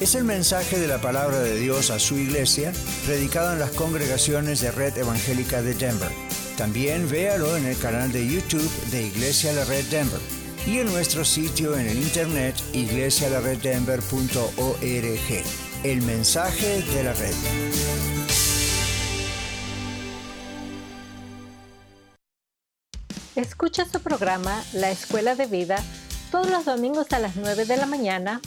Es 0.00 0.14
el 0.14 0.24
mensaje 0.24 0.78
de 0.78 0.88
la 0.88 1.00
palabra 1.00 1.40
de 1.40 1.58
Dios 1.58 1.90
a 1.90 1.98
su 1.98 2.16
iglesia, 2.16 2.72
predicado 3.06 3.52
en 3.52 3.58
las 3.58 3.70
congregaciones 3.70 4.60
de 4.60 4.70
Red 4.70 4.98
Evangélica 4.98 5.62
de 5.62 5.74
Denver. 5.74 6.10
También 6.56 7.08
véalo 7.10 7.56
en 7.56 7.66
el 7.66 7.78
canal 7.78 8.12
de 8.12 8.26
YouTube 8.26 8.70
de 8.90 9.06
Iglesia 9.06 9.52
La 9.52 9.64
Red 9.64 9.86
Denver 9.86 10.20
y 10.66 10.78
en 10.78 10.86
nuestro 10.86 11.24
sitio 11.24 11.76
en 11.76 11.86
el 11.86 11.98
internet 11.98 12.54
iglesialareddenver.org. 12.72 15.44
El 15.82 16.02
mensaje 16.02 16.82
de 16.82 17.04
la 17.04 17.12
red. 17.12 17.34
Escucha 23.36 23.84
su 23.84 24.00
programa 24.00 24.62
La 24.72 24.90
Escuela 24.90 25.34
de 25.34 25.46
Vida 25.46 25.76
todos 26.30 26.48
los 26.48 26.64
domingos 26.64 27.12
a 27.12 27.18
las 27.18 27.36
9 27.36 27.66
de 27.66 27.76
la 27.76 27.86
mañana, 27.86 28.40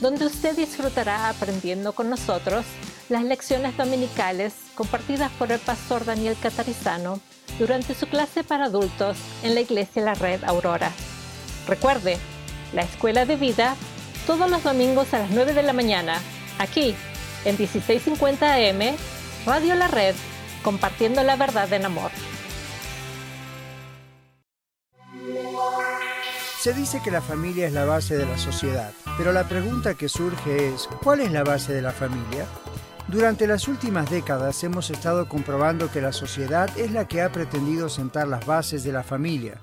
donde 0.00 0.26
usted 0.26 0.56
disfrutará 0.56 1.28
aprendiendo 1.28 1.92
con 1.92 2.10
nosotros 2.10 2.64
las 3.08 3.22
lecciones 3.22 3.76
dominicales 3.76 4.54
compartidas 4.74 5.30
por 5.32 5.52
el 5.52 5.60
pastor 5.60 6.04
Daniel 6.04 6.36
Catarizano 6.40 7.20
durante 7.58 7.94
su 7.94 8.06
clase 8.06 8.42
para 8.42 8.66
adultos 8.66 9.16
en 9.42 9.54
la 9.54 9.60
Iglesia 9.60 10.02
La 10.02 10.14
Red 10.14 10.42
Aurora. 10.44 10.90
Recuerde, 11.66 12.18
La 12.72 12.82
Escuela 12.82 13.24
de 13.26 13.36
Vida 13.36 13.76
todos 14.26 14.50
los 14.50 14.62
domingos 14.62 15.12
a 15.14 15.18
las 15.18 15.30
9 15.30 15.54
de 15.54 15.62
la 15.62 15.72
mañana, 15.72 16.18
aquí 16.58 16.94
en 17.44 17.58
1650 17.58 18.54
AM, 18.54 18.96
Radio 19.46 19.74
La 19.74 19.88
Red, 19.88 20.14
compartiendo 20.62 21.22
la 21.22 21.36
verdad 21.36 21.72
en 21.72 21.86
amor. 21.86 22.10
Se 26.60 26.74
dice 26.74 27.00
que 27.02 27.10
la 27.10 27.22
familia 27.22 27.66
es 27.66 27.72
la 27.72 27.86
base 27.86 28.16
de 28.16 28.26
la 28.26 28.36
sociedad, 28.36 28.92
pero 29.16 29.32
la 29.32 29.48
pregunta 29.48 29.94
que 29.94 30.08
surge 30.08 30.68
es, 30.68 30.88
¿cuál 31.02 31.20
es 31.20 31.32
la 31.32 31.42
base 31.42 31.72
de 31.72 31.80
la 31.80 31.90
familia? 31.90 32.44
Durante 33.08 33.46
las 33.46 33.66
últimas 33.66 34.10
décadas 34.10 34.62
hemos 34.62 34.90
estado 34.90 35.26
comprobando 35.26 35.90
que 35.90 36.02
la 36.02 36.12
sociedad 36.12 36.70
es 36.78 36.92
la 36.92 37.08
que 37.08 37.22
ha 37.22 37.32
pretendido 37.32 37.88
sentar 37.88 38.28
las 38.28 38.44
bases 38.46 38.84
de 38.84 38.92
la 38.92 39.02
familia. 39.02 39.58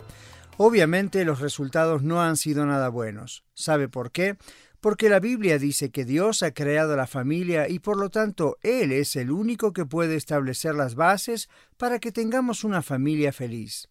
Obviamente 0.58 1.24
los 1.24 1.40
resultados 1.40 2.02
no 2.02 2.22
han 2.22 2.36
sido 2.36 2.66
nada 2.66 2.90
buenos. 2.90 3.44
¿Sabe 3.54 3.88
por 3.88 4.12
qué? 4.12 4.38
Porque 4.82 5.10
la 5.10 5.20
Biblia 5.20 5.60
dice 5.60 5.92
que 5.92 6.04
Dios 6.04 6.42
ha 6.42 6.52
creado 6.52 6.96
la 6.96 7.08
familia 7.08 7.70
y 7.70 7.80
por 7.80 7.98
lo 7.98 8.10
tanto 8.10 8.58
Él 8.62 8.92
es 8.92 9.16
el 9.16 9.32
único 9.32 9.72
que 9.72 9.86
puede 9.86 10.16
establecer 10.16 10.74
las 10.76 10.96
bases 10.96 11.50
para 11.78 12.00
que 12.00 12.12
tengamos 12.12 12.64
una 12.64 12.82
familia 12.82 13.32
feliz. 13.32 13.88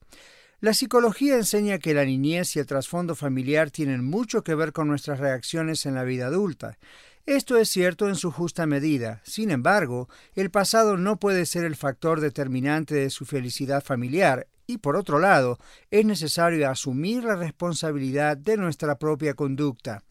La 0.61 0.75
psicología 0.75 1.37
enseña 1.37 1.79
que 1.79 1.95
la 1.95 2.05
niñez 2.05 2.57
y 2.57 2.61
el 2.61 2.67
trasfondo 2.67 3.15
familiar 3.15 3.71
tienen 3.71 4.05
mucho 4.05 4.43
que 4.43 4.55
ver 4.55 4.73
con 4.73 4.89
nuestras 4.89 5.21
reacciones 5.21 5.87
en 5.87 5.95
la 5.95 6.03
vida 6.03 6.27
adulta. 6.27 6.79
Esto 7.27 7.59
es 7.59 7.69
cierto 7.69 8.09
en 8.09 8.15
su 8.15 8.31
justa 8.31 8.67
medida. 8.67 9.21
Sin 9.25 9.51
embargo, 9.51 10.09
el 10.35 10.51
pasado 10.51 10.97
no 10.97 11.19
puede 11.19 11.45
ser 11.45 11.65
el 11.65 11.77
factor 11.77 12.21
determinante 12.21 12.95
de 12.95 13.11
su 13.11 13.27
felicidad 13.27 13.85
familiar, 13.85 14.47
y 14.67 14.79
por 14.79 14.97
otro 14.97 15.19
lado, 15.19 15.59
es 15.91 16.05
necesario 16.05 16.69
asumir 16.69 17.25
la 17.25 17.37
responsabilidad 17.37 18.37
de 18.37 18.57
nuestra 18.57 18.99
propia 18.99 19.35
conducta. 19.35 20.03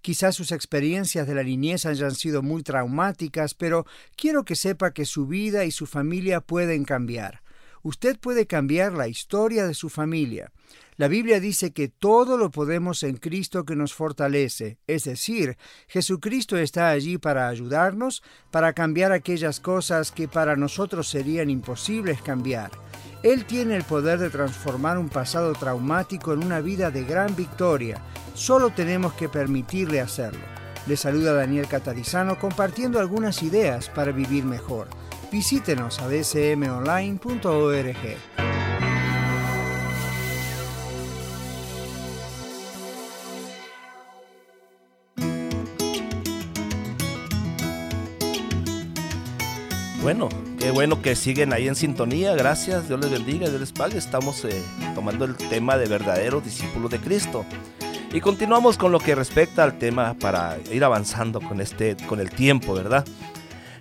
Quizás 0.00 0.36
sus 0.36 0.52
experiencias 0.52 1.26
de 1.26 1.34
la 1.34 1.42
niñez 1.42 1.84
hayan 1.84 2.14
sido 2.14 2.42
muy 2.42 2.62
traumáticas, 2.62 3.54
pero 3.54 3.84
quiero 4.16 4.44
que 4.44 4.56
sepa 4.56 4.92
que 4.92 5.04
su 5.04 5.26
vida 5.26 5.64
y 5.64 5.70
su 5.70 5.86
familia 5.86 6.40
pueden 6.40 6.84
cambiar 6.84 7.42
usted 7.82 8.18
puede 8.18 8.46
cambiar 8.46 8.92
la 8.92 9.08
historia 9.08 9.66
de 9.66 9.74
su 9.74 9.88
familia. 9.88 10.52
La 10.96 11.08
Biblia 11.08 11.38
dice 11.38 11.72
que 11.72 11.88
todo 11.88 12.36
lo 12.36 12.50
podemos 12.50 13.02
en 13.04 13.16
Cristo 13.16 13.64
que 13.64 13.76
nos 13.76 13.94
fortalece, 13.94 14.78
es 14.86 15.04
decir, 15.04 15.56
Jesucristo 15.86 16.56
está 16.58 16.90
allí 16.90 17.18
para 17.18 17.48
ayudarnos, 17.48 18.22
para 18.50 18.72
cambiar 18.72 19.12
aquellas 19.12 19.60
cosas 19.60 20.10
que 20.10 20.26
para 20.26 20.56
nosotros 20.56 21.08
serían 21.08 21.50
imposibles 21.50 22.20
cambiar. 22.20 22.72
Él 23.22 23.44
tiene 23.46 23.74
el 23.74 23.82
poder 23.82 24.18
de 24.20 24.30
transformar 24.30 24.96
un 24.96 25.08
pasado 25.08 25.52
traumático 25.52 26.32
en 26.32 26.44
una 26.44 26.60
vida 26.60 26.90
de 26.90 27.04
gran 27.04 27.34
victoria. 27.34 28.00
Solo 28.34 28.70
tenemos 28.70 29.12
que 29.14 29.28
permitirle 29.28 30.00
hacerlo. 30.00 30.40
Le 30.86 30.96
saluda 30.96 31.34
Daniel 31.34 31.66
Catarizano 31.66 32.38
compartiendo 32.38 33.00
algunas 33.00 33.42
ideas 33.42 33.88
para 33.88 34.12
vivir 34.12 34.44
mejor. 34.44 34.86
Visítenos 35.32 35.98
a 35.98 36.08
dcmonline.org. 36.08 37.18
Bueno, 50.00 50.28
qué 50.68 50.72
bueno 50.72 51.00
que 51.00 51.16
siguen 51.16 51.54
ahí 51.54 51.66
en 51.66 51.74
sintonía. 51.74 52.34
Gracias, 52.34 52.88
Dios 52.88 53.00
les 53.00 53.10
bendiga, 53.10 53.48
Dios 53.48 53.58
les 53.58 53.72
pague. 53.72 53.96
Estamos 53.96 54.44
eh, 54.44 54.62
tomando 54.94 55.24
el 55.24 55.34
tema 55.34 55.78
de 55.78 55.88
verdaderos 55.88 56.44
discípulos 56.44 56.90
de 56.90 56.98
Cristo. 56.98 57.46
Y 58.12 58.20
continuamos 58.20 58.76
con 58.76 58.92
lo 58.92 59.00
que 59.00 59.14
respecta 59.14 59.64
al 59.64 59.78
tema 59.78 60.12
para 60.20 60.58
ir 60.70 60.84
avanzando 60.84 61.40
con, 61.40 61.62
este, 61.62 61.96
con 62.06 62.20
el 62.20 62.28
tiempo, 62.28 62.74
¿verdad? 62.74 63.06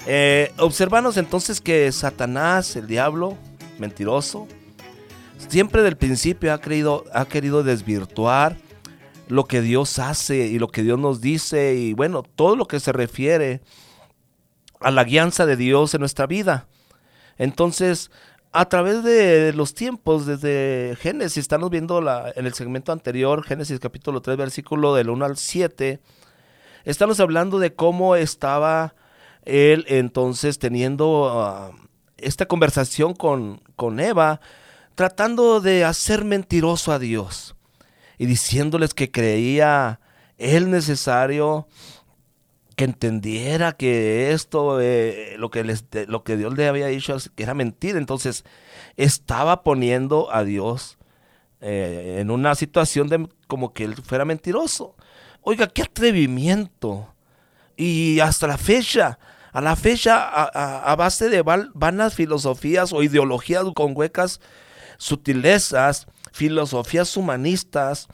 Eh, 0.06 0.54
observanos 0.60 1.18
entonces 1.18 1.60
que 1.60 1.92
Satanás, 1.92 2.78
el 2.78 2.88
diablo, 2.88 3.36
mentiroso, 3.80 4.48
siempre 5.50 5.82
del 5.82 5.98
principio 5.98 6.54
ha, 6.54 6.62
creído, 6.62 7.04
ha 7.14 7.26
querido 7.26 7.64
desvirtuar 7.64 8.56
lo 9.28 9.44
que 9.44 9.60
Dios 9.60 10.00
hace 10.00 10.48
y 10.48 10.58
lo 10.58 10.70
que 10.70 10.84
Dios 10.84 10.98
nos 10.98 11.20
dice 11.20 11.76
y 11.76 11.92
bueno, 11.92 12.24
todo 12.24 12.56
lo 12.56 12.66
que 12.66 12.80
se 12.80 12.94
refiere 12.94 13.60
a 14.80 14.90
la 14.90 15.04
guianza 15.04 15.46
de 15.46 15.58
Dios 15.58 15.94
en 15.94 16.00
nuestra 16.00 16.28
vida. 16.28 16.70
Entonces, 17.38 18.12
a 18.52 18.66
través 18.70 19.04
de 19.04 19.54
los 19.54 19.74
tiempos, 19.74 20.26
desde 20.26 20.98
Génesis, 21.00 21.38
estamos 21.38 21.70
viendo 21.70 22.02
la, 22.02 22.32
en 22.36 22.46
el 22.46 22.54
segmento 22.54 22.92
anterior, 22.92 23.44
Génesis 23.44 23.80
capítulo 23.80 24.22
3, 24.22 24.38
versículo 24.38 24.96
del 24.96 25.10
1 25.10 25.26
al 25.26 25.38
7, 25.38 26.00
estamos 26.86 27.20
hablando 27.20 27.60
de 27.60 27.74
cómo 27.74 28.16
estaba 28.16 28.96
él 29.44 29.86
entonces 29.88 30.60
teniendo 30.60 31.30
ah, 31.32 31.72
esta 32.18 32.48
conversación 32.48 33.14
con, 33.14 33.62
con 33.76 34.00
Eva, 34.00 34.42
tratando 34.96 35.62
de 35.62 35.86
hacer 35.86 36.26
mentiroso 36.26 36.92
a 36.92 37.00
Dios 37.00 37.56
y 38.18 38.26
diciéndoles 38.26 38.94
que 38.94 39.12
creía 39.12 40.00
él 40.38 40.70
necesario 40.72 41.68
que 42.78 42.84
entendiera 42.84 43.72
que 43.74 44.32
esto, 44.34 44.80
eh, 44.80 45.34
lo, 45.40 45.50
que 45.50 45.64
les, 45.64 45.86
lo 46.08 46.24
que 46.24 46.38
Dios 46.38 46.56
le 46.56 46.68
había 46.68 46.86
dicho, 46.86 47.18
era 47.36 47.56
mentira. 47.56 47.98
Entonces, 47.98 48.46
estaba 48.98 49.64
poniendo 49.64 50.32
a 50.32 50.44
Dios 50.44 51.00
eh, 51.60 52.18
en 52.20 52.30
una 52.30 52.54
situación 52.54 53.08
de 53.08 53.28
como 53.48 53.74
que 53.74 53.86
él 53.86 53.96
fuera 53.96 54.26
mentiroso. 54.26 54.96
Oiga, 55.42 55.66
qué 55.66 55.82
atrevimiento. 55.82 57.12
Y 57.76 58.20
hasta 58.20 58.46
la 58.46 58.60
fecha, 58.60 59.18
a 59.54 59.60
la 59.60 59.76
fecha, 59.76 60.30
a, 60.30 60.96
base 60.96 61.30
de 61.30 61.42
vanas 61.42 62.14
filosofías 62.14 62.94
o 62.94 63.02
ideologías 63.02 63.66
con 63.74 63.98
huecas 63.98 64.40
sutilezas, 65.00 66.06
filosofías 66.32 67.18
humanistas, 67.18 68.08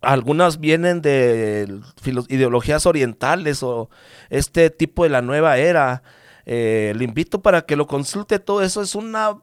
algunas 0.00 0.60
vienen 0.60 1.02
de 1.02 1.80
ideologías 2.28 2.86
orientales 2.86 3.62
o 3.62 3.90
este 4.30 4.70
tipo 4.70 5.04
de 5.04 5.10
la 5.10 5.22
nueva 5.22 5.58
era. 5.58 6.02
Eh, 6.46 6.94
le 6.96 7.04
invito 7.04 7.42
para 7.42 7.62
que 7.62 7.76
lo 7.76 7.86
consulte. 7.86 8.38
Todo 8.38 8.62
eso 8.62 8.82
es 8.82 8.94
una 8.94 9.38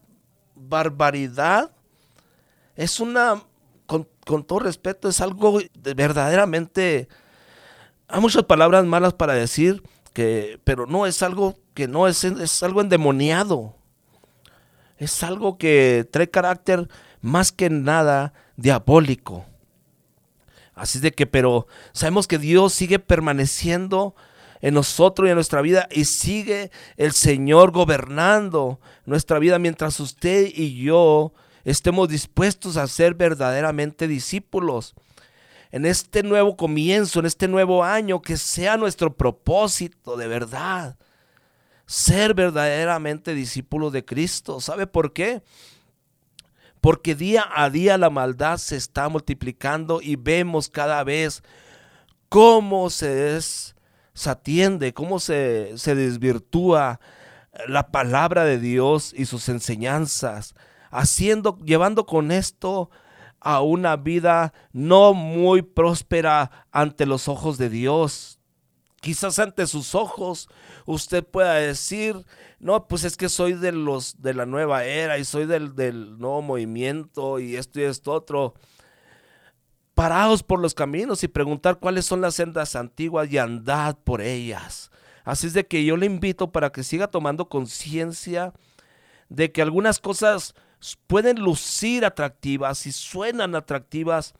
barbaridad. 0.55 1.71
Es 2.75 2.99
una, 2.99 3.43
con, 3.85 4.07
con 4.25 4.43
todo 4.43 4.59
respeto, 4.59 5.09
es 5.09 5.21
algo 5.21 5.59
verdaderamente... 5.73 7.07
Hay 8.09 8.21
muchas 8.21 8.43
palabras 8.43 8.85
malas 8.85 9.13
para 9.13 9.33
decir, 9.33 9.83
pero 10.63 10.85
no 10.85 11.05
es 11.05 11.21
algo 11.21 11.55
que 11.73 11.87
no 11.87 12.07
es, 12.07 12.23
es 12.23 12.63
algo 12.63 12.81
endemoniado. 12.81 13.75
Es 14.97 15.23
algo 15.23 15.57
que 15.57 16.07
trae 16.09 16.29
carácter 16.29 16.87
más 17.21 17.51
que 17.51 17.69
nada 17.69 18.33
diabólico. 18.55 19.45
Así 20.77 20.99
de 20.99 21.11
que, 21.11 21.25
pero 21.25 21.67
sabemos 21.91 22.27
que 22.27 22.37
Dios 22.37 22.71
sigue 22.71 22.99
permaneciendo 22.99 24.15
en 24.61 24.75
nosotros 24.75 25.27
y 25.27 25.31
en 25.31 25.35
nuestra 25.35 25.61
vida 25.61 25.87
y 25.91 26.05
sigue 26.05 26.71
el 26.97 27.11
Señor 27.13 27.71
gobernando 27.71 28.79
nuestra 29.05 29.39
vida 29.39 29.59
mientras 29.59 29.99
usted 29.99 30.47
y 30.53 30.75
yo 30.81 31.33
estemos 31.63 32.09
dispuestos 32.09 32.77
a 32.77 32.87
ser 32.87 33.15
verdaderamente 33.15 34.07
discípulos 34.07 34.95
en 35.71 35.85
este 35.85 36.23
nuevo 36.23 36.55
comienzo, 36.55 37.19
en 37.19 37.25
este 37.25 37.47
nuevo 37.47 37.83
año, 37.83 38.21
que 38.21 38.37
sea 38.37 38.77
nuestro 38.77 39.15
propósito 39.15 40.15
de 40.15 40.27
verdad. 40.27 40.97
Ser 41.85 42.33
verdaderamente 42.33 43.33
discípulos 43.33 43.93
de 43.93 44.05
Cristo. 44.05 44.59
¿Sabe 44.61 44.87
por 44.87 45.13
qué? 45.13 45.41
Porque 46.81 47.15
día 47.15 47.45
a 47.55 47.69
día 47.69 47.97
la 47.97 48.09
maldad 48.09 48.57
se 48.57 48.75
está 48.75 49.09
multiplicando 49.09 50.01
y 50.01 50.15
vemos 50.15 50.69
cada 50.69 51.03
vez 51.03 51.43
cómo 52.29 52.89
se 52.89 53.39
desatiende, 54.13 54.93
cómo 54.93 55.19
se, 55.19 55.77
se 55.77 55.95
desvirtúa 55.95 56.99
la 57.67 57.91
palabra 57.91 58.43
de 58.43 58.59
Dios 58.59 59.13
y 59.15 59.25
sus 59.25 59.49
enseñanzas, 59.49 60.53
haciendo, 60.91 61.57
llevando 61.65 62.05
con 62.05 62.31
esto 62.31 62.89
a 63.39 63.61
una 63.61 63.95
vida 63.95 64.53
no 64.73 65.13
muy 65.13 65.61
próspera 65.61 66.65
ante 66.71 67.05
los 67.05 67.27
ojos 67.27 67.57
de 67.57 67.69
Dios. 67.69 68.36
Quizás 69.07 69.39
ante 69.39 69.65
sus 69.67 69.95
ojos 69.95 70.49
usted 70.85 71.23
pueda 71.23 71.53
decir, 71.53 72.25
no, 72.59 72.89
pues 72.89 73.05
es 73.05 73.15
que 73.15 73.29
soy 73.29 73.53
de 73.53 73.71
los 73.71 74.21
de 74.21 74.33
la 74.33 74.45
nueva 74.45 74.83
era 74.83 75.17
y 75.17 75.23
soy 75.23 75.45
del, 75.45 75.77
del 75.77 76.19
nuevo 76.19 76.41
movimiento 76.41 77.39
y 77.39 77.55
esto 77.55 77.79
y 77.79 77.83
esto 77.83 78.11
otro. 78.11 78.55
Paraos 79.93 80.43
por 80.43 80.59
los 80.59 80.73
caminos 80.73 81.23
y 81.23 81.29
preguntar 81.29 81.79
cuáles 81.79 82.05
son 82.05 82.19
las 82.19 82.35
sendas 82.35 82.75
antiguas 82.75 83.31
y 83.31 83.37
andad 83.37 83.95
por 83.95 84.19
ellas. 84.19 84.91
Así 85.23 85.47
es 85.47 85.53
de 85.53 85.65
que 85.65 85.85
yo 85.85 85.95
le 85.95 86.05
invito 86.05 86.51
para 86.51 86.73
que 86.73 86.83
siga 86.83 87.07
tomando 87.07 87.47
conciencia 87.47 88.51
de 89.29 89.53
que 89.53 89.61
algunas 89.61 89.99
cosas 89.99 90.53
pueden 91.07 91.39
lucir 91.39 92.03
atractivas 92.03 92.85
y 92.85 92.91
suenan 92.91 93.55
atractivas 93.55 94.33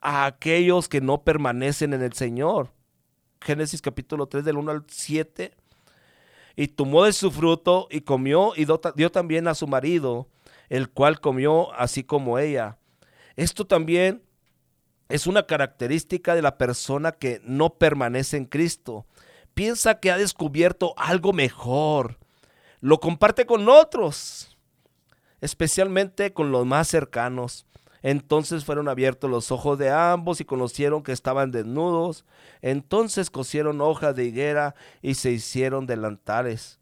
a 0.00 0.26
aquellos 0.26 0.88
que 0.88 1.00
no 1.00 1.22
permanecen 1.22 1.94
en 1.94 2.02
el 2.02 2.14
Señor. 2.14 2.76
Génesis 3.40 3.82
capítulo 3.82 4.26
3 4.26 4.44
del 4.44 4.56
1 4.56 4.70
al 4.70 4.84
7. 4.88 5.52
Y 6.56 6.68
tomó 6.68 7.04
de 7.04 7.12
su 7.12 7.30
fruto 7.30 7.86
y 7.90 8.00
comió 8.00 8.52
y 8.56 8.66
dio 8.96 9.10
también 9.10 9.46
a 9.46 9.54
su 9.54 9.66
marido, 9.66 10.28
el 10.68 10.90
cual 10.90 11.20
comió 11.20 11.72
así 11.74 12.02
como 12.02 12.38
ella. 12.38 12.78
Esto 13.36 13.66
también 13.66 14.22
es 15.08 15.26
una 15.26 15.46
característica 15.46 16.34
de 16.34 16.42
la 16.42 16.58
persona 16.58 17.12
que 17.12 17.40
no 17.44 17.74
permanece 17.74 18.36
en 18.36 18.44
Cristo. 18.44 19.06
Piensa 19.54 20.00
que 20.00 20.10
ha 20.10 20.18
descubierto 20.18 20.94
algo 20.96 21.32
mejor. 21.32 22.18
Lo 22.80 22.98
comparte 22.98 23.46
con 23.46 23.68
otros 23.68 24.58
especialmente 25.40 26.32
con 26.32 26.50
los 26.50 26.66
más 26.66 26.88
cercanos. 26.88 27.66
Entonces 28.02 28.64
fueron 28.64 28.88
abiertos 28.88 29.30
los 29.30 29.50
ojos 29.50 29.78
de 29.78 29.90
ambos 29.90 30.40
y 30.40 30.44
conocieron 30.44 31.02
que 31.02 31.12
estaban 31.12 31.50
desnudos. 31.50 32.24
Entonces 32.62 33.30
cosieron 33.30 33.80
hojas 33.80 34.14
de 34.14 34.24
higuera 34.24 34.74
y 35.02 35.14
se 35.14 35.30
hicieron 35.30 35.86
delantales. 35.86 36.78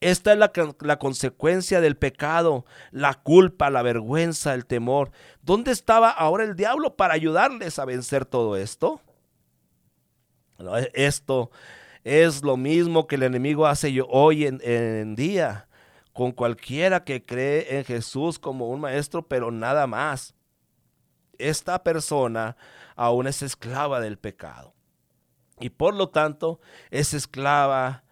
Esta 0.00 0.32
es 0.32 0.38
la, 0.38 0.50
la, 0.80 0.98
consecuencia 0.98 1.82
del 1.82 1.96
pecado, 1.96 2.64
la 2.90 3.14
culpa, 3.14 3.68
la 3.68 3.82
vergüenza, 3.82 4.54
el 4.54 4.64
temor. 4.64 5.10
¿Dónde 5.42 5.72
estaba 5.72 6.08
ahora 6.08 6.44
el 6.44 6.56
diablo 6.56 6.96
para 6.96 7.12
ayudarles 7.12 7.78
a 7.78 7.84
vencer 7.84 8.24
todo 8.24 8.56
esto? 8.56 9.00
esto 10.92 11.50
es 12.04 12.42
lo 12.42 12.58
mismo 12.58 13.06
que 13.06 13.14
el 13.16 13.22
enemigo 13.22 13.66
hace 13.66 13.98
hoy 14.06 14.44
en 14.46 15.14
día 15.16 15.69
con 16.20 16.32
cualquiera 16.32 17.02
que 17.02 17.24
cree 17.24 17.78
en 17.78 17.84
Jesús 17.86 18.38
como 18.38 18.68
un 18.68 18.82
maestro, 18.82 19.26
pero 19.26 19.50
nada 19.50 19.86
más. 19.86 20.34
Esta 21.38 21.82
persona 21.82 22.58
aún 22.94 23.26
es 23.26 23.40
esclava 23.40 24.00
del 24.00 24.18
pecado. 24.18 24.74
Y 25.60 25.70
por 25.70 25.94
lo 25.94 26.10
tanto 26.10 26.60
es 26.90 27.14
esclava 27.14 28.04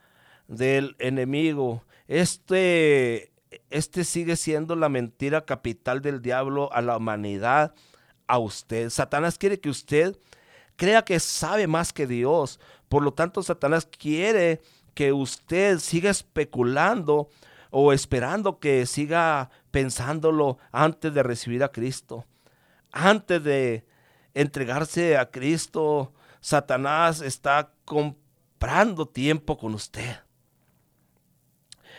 del 0.47 0.97
enemigo. 1.01 1.85
Este, 2.07 3.31
este 3.69 4.05
sigue 4.05 4.37
siendo 4.37 4.75
la 4.75 4.89
mentira 4.89 5.45
capital 5.45 6.01
del 6.01 6.23
diablo 6.23 6.73
a 6.73 6.81
la 6.81 6.97
humanidad, 6.97 7.75
a 8.27 8.39
usted. 8.39 8.89
Satanás 8.89 9.37
quiere 9.37 9.61
que 9.61 9.69
usted 9.69 10.17
crea 10.77 11.05
que 11.05 11.21
sabe 11.21 11.67
más 11.67 11.93
que 11.93 12.07
Dios. 12.07 12.59
Por 12.89 13.03
lo 13.03 13.13
tanto, 13.13 13.43
Satanás 13.43 13.85
quiere 13.85 14.63
que 14.95 15.13
usted 15.13 15.79
siga 15.79 16.09
especulando 16.09 17.29
o 17.71 17.93
esperando 17.93 18.59
que 18.59 18.87
siga 18.87 19.51
pensándolo 19.71 20.59
antes 20.73 21.13
de 21.13 21.23
recibir 21.23 21.63
a 21.63 21.71
Cristo. 21.71 22.25
Antes 22.93 23.43
de 23.43 23.87
entregarse 24.35 25.17
a 25.17 25.31
Cristo, 25.31 26.13
Satanás 26.41 27.21
está 27.21 27.73
comprando 27.85 29.07
tiempo 29.07 29.59
con 29.59 29.75
usted. 29.75 30.17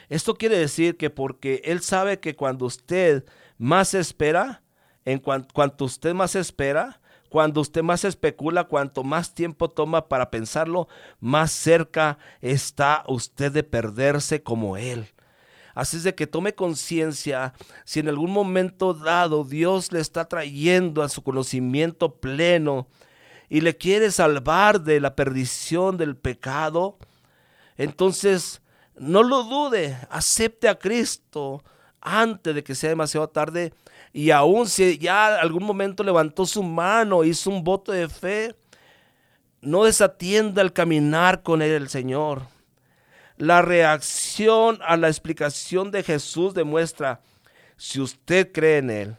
Esto 0.10 0.36
quiere 0.36 0.58
decir 0.58 0.98
que 0.98 1.10
porque 1.10 1.62
Él 1.66 1.82
sabe 1.82 2.20
que 2.20 2.36
cuando 2.36 2.66
usted 2.66 3.26
más 3.58 3.94
espera, 3.94 4.64
en 5.06 5.20
cuanto 5.20 5.86
usted 5.86 6.14
más 6.14 6.36
espera, 6.36 7.00
cuando 7.30 7.62
usted 7.62 7.84
más 7.84 8.04
especula, 8.04 8.64
cuanto 8.64 9.04
más 9.04 9.34
tiempo 9.36 9.70
toma 9.70 10.08
para 10.08 10.32
pensarlo, 10.32 10.88
más 11.20 11.52
cerca 11.52 12.18
está 12.42 13.04
usted 13.08 13.52
de 13.52 13.64
perderse 13.64 14.42
como 14.42 14.78
Él. 14.78 15.08
Así 15.80 15.96
es 15.96 16.04
de 16.04 16.14
que 16.14 16.28
tome 16.28 16.56
conciencia 16.56 17.54
si 17.86 18.02
en 18.02 18.10
algún 18.10 18.32
momento 18.32 18.94
dado 18.94 19.46
Dios 19.46 19.94
le 19.94 20.02
está 20.02 20.26
trayendo 20.26 21.02
a 21.02 21.08
su 21.08 21.24
conocimiento 21.24 22.16
pleno 22.16 22.90
y 23.48 23.62
le 23.62 23.78
quiere 23.78 24.12
salvar 24.12 24.82
de 24.82 25.00
la 25.00 25.16
perdición 25.16 25.96
del 25.96 26.18
pecado, 26.18 26.98
entonces 27.78 28.62
no 28.98 29.24
lo 29.24 29.44
dude, 29.44 29.98
acepte 30.10 30.68
a 30.68 30.78
Cristo 30.78 31.64
antes 32.02 32.54
de 32.54 32.62
que 32.62 32.76
sea 32.76 32.90
demasiado 32.90 33.30
tarde 33.30 33.72
y 34.12 34.32
aún 34.32 34.68
si 34.68 34.98
ya 34.98 35.40
algún 35.40 35.64
momento 35.64 36.04
levantó 36.04 36.46
su 36.46 36.62
mano, 36.62 37.24
hizo 37.24 37.50
un 37.50 37.64
voto 37.64 37.94
de 37.94 38.10
fe, 38.10 38.54
no 39.62 39.86
desatienda 39.86 40.62
el 40.62 40.74
caminar 40.74 41.42
con 41.42 41.62
él 41.62 41.72
el 41.72 41.88
Señor. 41.88 42.59
La 43.40 43.62
reacción 43.62 44.80
a 44.86 44.98
la 44.98 45.08
explicación 45.08 45.92
de 45.92 46.04
Jesús 46.04 46.54
demuestra, 46.54 47.22
si 47.78 48.02
usted 48.02 48.52
cree 48.52 48.80
en 48.80 48.90
Él, 48.90 49.18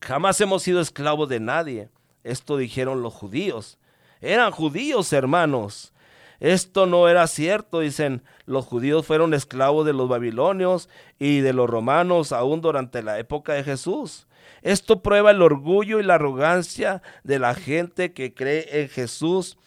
jamás 0.00 0.40
hemos 0.40 0.62
sido 0.62 0.80
esclavos 0.80 1.28
de 1.28 1.40
nadie. 1.40 1.90
Esto 2.22 2.56
dijeron 2.56 3.02
los 3.02 3.12
judíos. 3.12 3.78
Eran 4.22 4.50
judíos, 4.50 5.12
hermanos. 5.12 5.92
Esto 6.40 6.86
no 6.86 7.06
era 7.06 7.26
cierto, 7.26 7.80
dicen, 7.80 8.22
los 8.46 8.64
judíos 8.64 9.04
fueron 9.04 9.34
esclavos 9.34 9.84
de 9.84 9.92
los 9.92 10.08
babilonios 10.08 10.88
y 11.18 11.40
de 11.40 11.52
los 11.52 11.68
romanos 11.68 12.32
aún 12.32 12.62
durante 12.62 13.02
la 13.02 13.18
época 13.18 13.52
de 13.52 13.62
Jesús. 13.62 14.26
Esto 14.62 15.02
prueba 15.02 15.32
el 15.32 15.42
orgullo 15.42 16.00
y 16.00 16.02
la 16.02 16.14
arrogancia 16.14 17.02
de 17.24 17.38
la 17.38 17.54
gente 17.54 18.14
que 18.14 18.32
cree 18.32 18.80
en 18.80 18.88
Jesús, 18.88 19.58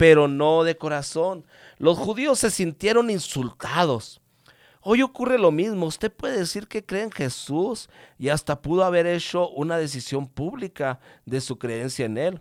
pero 0.00 0.28
no 0.28 0.64
de 0.64 0.78
corazón. 0.78 1.44
Los 1.76 1.98
judíos 1.98 2.38
se 2.38 2.50
sintieron 2.50 3.10
insultados. 3.10 4.22
Hoy 4.80 5.02
ocurre 5.02 5.38
lo 5.38 5.50
mismo. 5.50 5.84
Usted 5.84 6.10
puede 6.10 6.38
decir 6.38 6.68
que 6.68 6.86
cree 6.86 7.02
en 7.02 7.10
Jesús 7.10 7.90
y 8.18 8.30
hasta 8.30 8.62
pudo 8.62 8.82
haber 8.84 9.06
hecho 9.06 9.50
una 9.50 9.76
decisión 9.76 10.26
pública 10.26 11.00
de 11.26 11.42
su 11.42 11.58
creencia 11.58 12.06
en 12.06 12.16
Él. 12.16 12.40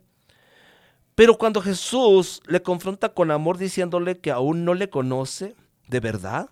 Pero 1.15 1.37
cuando 1.37 1.61
Jesús 1.61 2.41
le 2.47 2.61
confronta 2.61 3.09
con 3.09 3.29
amor 3.29 3.57
diciéndole 3.57 4.19
que 4.19 4.31
aún 4.31 4.63
no 4.63 4.73
le 4.73 4.89
conoce 4.89 5.53
de 5.89 5.99
verdad 5.99 6.49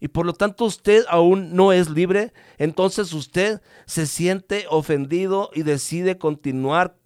y 0.00 0.08
por 0.08 0.24
lo 0.24 0.32
tanto 0.32 0.64
usted 0.64 1.04
aún 1.10 1.54
no 1.54 1.70
es 1.74 1.90
libre, 1.90 2.32
entonces 2.56 3.12
usted 3.12 3.60
se 3.84 4.06
siente 4.06 4.64
ofendido 4.70 5.50
y 5.52 5.64
decide 5.64 6.16
continuar 6.16 6.96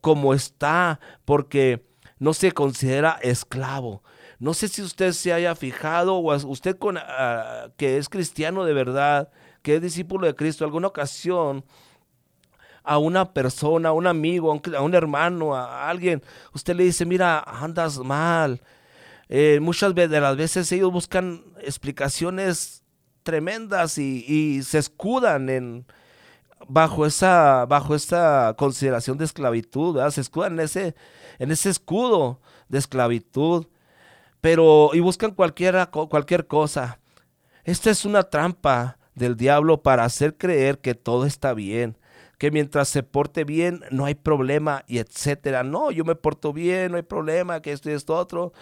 como 0.00 0.34
está 0.34 0.98
porque 1.24 1.93
no 2.18 2.34
se 2.34 2.52
considera 2.52 3.18
esclavo. 3.22 4.02
No 4.38 4.54
sé 4.54 4.68
si 4.68 4.82
usted 4.82 5.12
se 5.12 5.32
haya 5.32 5.54
fijado 5.54 6.16
o 6.16 6.34
usted 6.48 6.76
con, 6.76 6.98
ah, 6.98 7.68
que 7.76 7.98
es 7.98 8.08
cristiano 8.08 8.64
de 8.64 8.74
verdad, 8.74 9.30
que 9.62 9.76
es 9.76 9.82
discípulo 9.82 10.26
de 10.26 10.34
Cristo, 10.34 10.64
alguna 10.64 10.88
ocasión 10.88 11.64
a 12.82 12.98
una 12.98 13.32
persona, 13.32 13.88
a 13.88 13.92
un 13.92 14.06
amigo, 14.06 14.52
a 14.52 14.82
un, 14.82 14.94
hermano, 14.94 15.54
a 15.54 15.88
alguien, 15.88 16.22
usted 16.52 16.76
le 16.76 16.84
dice, 16.84 17.06
mira, 17.06 17.40
andas 17.40 17.98
mal. 17.98 18.60
Eh, 19.30 19.58
muchas 19.60 19.94
de 19.94 20.20
las 20.20 20.36
veces 20.36 20.70
ellos 20.70 20.92
buscan 20.92 21.42
explicaciones 21.62 22.84
tremendas 23.22 23.96
y, 23.96 24.62
se 24.62 24.78
escudan 24.78 25.48
en, 25.48 25.86
bajo 26.68 27.06
esa, 27.06 27.66
bajo 27.66 27.94
consideración 28.56 29.18
de 29.18 29.24
esclavitud, 29.24 30.00
se 30.10 30.20
escudan 30.20 30.54
en 30.54 30.60
ese, 30.60 30.94
en 31.38 31.50
ese 31.50 31.70
escudo 31.70 32.40
de 32.68 32.78
esclavitud 32.78 33.66
pero 34.44 34.90
y 34.92 35.00
buscan 35.00 35.30
cualquiera, 35.30 35.86
cualquier 35.86 36.46
cosa. 36.46 37.00
Esta 37.64 37.90
es 37.90 38.04
una 38.04 38.24
trampa 38.24 38.98
del 39.14 39.38
diablo 39.38 39.82
para 39.82 40.04
hacer 40.04 40.36
creer 40.36 40.80
que 40.80 40.94
todo 40.94 41.24
está 41.24 41.54
bien, 41.54 41.96
que 42.36 42.50
mientras 42.50 42.90
se 42.90 43.02
porte 43.02 43.44
bien 43.44 43.80
no 43.90 44.04
hay 44.04 44.14
problema 44.14 44.84
y 44.86 44.98
etcétera. 44.98 45.62
No, 45.62 45.90
yo 45.90 46.04
me 46.04 46.14
porto 46.14 46.52
bien, 46.52 46.90
no 46.92 46.98
hay 46.98 47.02
problema, 47.04 47.62
que 47.62 47.72
esto 47.72 47.88
y 47.88 47.94
esto 47.94 48.14
otro. 48.14 48.52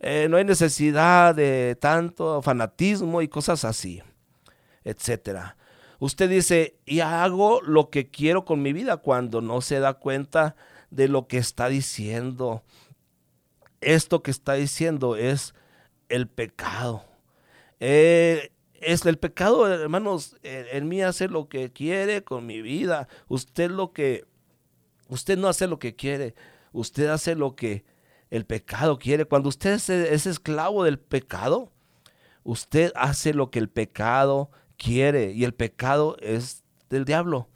Eh, 0.00 0.26
no 0.28 0.38
hay 0.38 0.44
necesidad 0.44 1.36
de 1.36 1.78
tanto 1.80 2.42
fanatismo 2.42 3.22
y 3.22 3.28
cosas 3.28 3.64
así, 3.64 4.02
etcétera. 4.82 5.56
Usted 5.98 6.30
dice, 6.30 6.78
y 6.84 7.00
hago 7.00 7.60
lo 7.62 7.90
que 7.90 8.08
quiero 8.08 8.44
con 8.44 8.62
mi 8.62 8.72
vida 8.72 8.98
cuando 8.98 9.40
no 9.40 9.60
se 9.60 9.80
da 9.80 9.94
cuenta 9.94 10.54
de 10.90 11.08
lo 11.08 11.26
que 11.26 11.38
está 11.38 11.68
diciendo. 11.68 12.62
Esto 13.80 14.22
que 14.22 14.30
está 14.30 14.54
diciendo 14.54 15.16
es 15.16 15.54
el 16.08 16.28
pecado. 16.28 17.04
Eh, 17.80 18.52
es 18.74 19.04
el 19.06 19.18
pecado, 19.18 19.66
hermanos, 19.66 20.36
en, 20.42 20.88
mí 20.88 21.02
hace 21.02 21.28
lo 21.28 21.48
que 21.48 21.72
quiere 21.72 22.22
con 22.22 22.46
mi 22.46 22.62
vida. 22.62 23.08
Usted 23.26 23.70
lo 23.70 23.92
que, 23.92 24.24
usted 25.08 25.36
no 25.36 25.48
hace 25.48 25.66
lo 25.66 25.80
que 25.80 25.96
quiere, 25.96 26.34
usted 26.72 27.08
hace 27.08 27.34
lo 27.34 27.56
que 27.56 27.84
el 28.30 28.46
pecado 28.46 28.98
quiere. 28.98 29.24
Cuando 29.24 29.48
usted 29.48 29.72
es, 29.74 29.88
es 29.90 30.26
esclavo 30.26 30.84
del 30.84 31.00
pecado, 31.00 31.72
usted 32.44 32.92
hace 32.94 33.34
lo 33.34 33.50
que 33.50 33.58
el 33.58 33.68
pecado 33.68 34.50
quiere 34.78 35.32
y 35.32 35.44
el 35.44 35.52
pecado 35.52 36.16
es 36.20 36.64
del 36.88 37.04
diablo. 37.04 37.48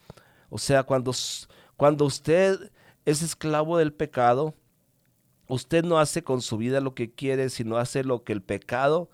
O 0.51 0.59
sea, 0.59 0.83
cuando, 0.83 1.13
cuando 1.77 2.05
usted 2.05 2.71
es 3.07 3.23
esclavo 3.23 3.79
del 3.79 3.95
pecado, 3.95 4.55
usted 5.47 5.85
no 5.85 5.99
hace 5.99 6.23
con 6.23 6.43
su 6.43 6.59
vida 6.59 6.81
lo 6.81 6.95
que 6.95 7.11
quiere, 7.11 7.49
sino 7.49 7.79
hace 7.79 8.05
lo 8.05 8.25
que 8.25 8.35
el 8.35 8.43
pecado 8.43 9.11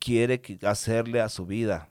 quiere 0.00 0.42
hacerle 0.62 1.20
a 1.20 1.28
su 1.28 1.46
vida. 1.46 1.88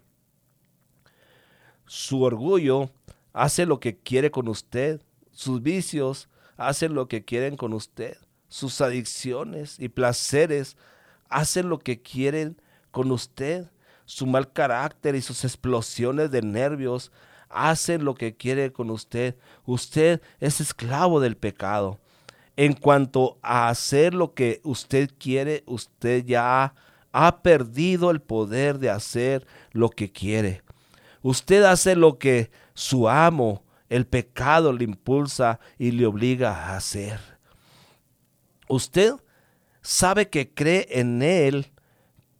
Su 1.86 2.24
orgullo 2.24 2.89
hace 3.32 3.65
lo 3.65 3.80
que 3.80 3.97
quiere 3.97 4.32
con 4.32 4.47
usted. 4.50 5.02
Sus 5.32 5.62
vicios 5.62 6.28
hacen 6.58 6.93
lo 6.93 7.08
que 7.08 7.24
quieren 7.24 7.56
con 7.56 7.74
usted. 7.74 8.17
Sus 8.50 8.82
adicciones 8.82 9.80
y 9.80 9.89
placeres 9.89 10.76
hacen 11.30 11.69
lo 11.69 11.80
que 11.80 12.02
quieren 12.02 12.62
con 12.91 13.12
usted 13.12 13.69
su 14.12 14.26
mal 14.28 14.52
carácter 14.52 15.15
y 15.15 15.21
sus 15.21 15.45
explosiones 15.45 16.32
de 16.32 16.41
nervios 16.41 17.13
hacen 17.50 18.04
lo 18.04 18.13
que 18.13 18.36
quiere 18.36 18.74
con 18.74 18.89
usted. 18.89 19.38
Usted 19.65 20.21
es 20.41 20.60
esclavo 20.60 21.21
del 21.21 21.38
pecado. 21.38 21.97
En 22.58 22.74
cuanto 22.74 23.39
a 23.41 23.69
hacer 23.69 24.13
lo 24.13 24.34
que 24.34 24.60
usted 24.65 25.10
quiere, 25.17 25.63
usted 25.65 26.26
ya 26.26 26.74
ha 27.13 27.41
perdido 27.41 28.12
el 28.12 28.21
poder 28.21 28.80
de 28.80 28.89
hacer 28.89 29.47
lo 29.71 29.89
que 29.89 30.12
quiere. 30.12 30.62
Usted 31.21 31.63
hace 31.63 31.95
lo 31.95 32.19
que 32.19 32.52
su 32.74 33.08
amo, 33.08 33.63
el 33.88 34.06
pecado, 34.06 34.74
le 34.74 34.84
impulsa 34.84 35.62
y 35.78 35.91
le 35.91 36.06
obliga 36.06 36.52
a 36.52 36.76
hacer. 36.76 37.17
Usted 38.67 39.13
sabe 39.82 40.30
que 40.30 40.54
cree 40.54 40.86
en 40.91 41.21
él, 41.21 41.71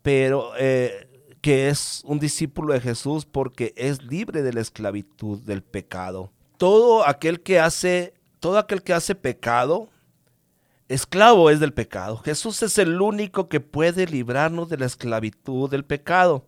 pero 0.02 0.52
eh, 0.58 1.08
que 1.42 1.70
es 1.70 2.04
un 2.06 2.20
discípulo 2.20 2.74
de 2.74 2.80
Jesús 2.82 3.26
porque 3.26 3.74
es 3.76 4.04
libre 4.04 4.44
de 4.44 4.54
la 4.54 4.62
esclavitud 4.62 5.40
del 5.40 5.64
pecado. 5.64 6.32
Todo 6.58 7.08
aquel 7.08 7.42
que 7.42 7.60
hace, 7.60 8.14
todo 8.40 8.60
aquel 8.60 8.84
que 8.84 8.94
hace 8.94 9.16
pecado, 9.16 9.90
esclavo 10.88 11.50
es 11.50 11.60
del 11.60 11.74
pecado. 11.74 12.18
Jesús 12.18 12.62
es 12.62 12.78
el 12.78 13.02
único 13.02 13.50
que 13.50 13.60
puede 13.60 14.06
librarnos 14.06 14.70
de 14.70 14.78
la 14.78 14.86
esclavitud 14.86 15.70
del 15.70 15.84
pecado. 15.84 16.46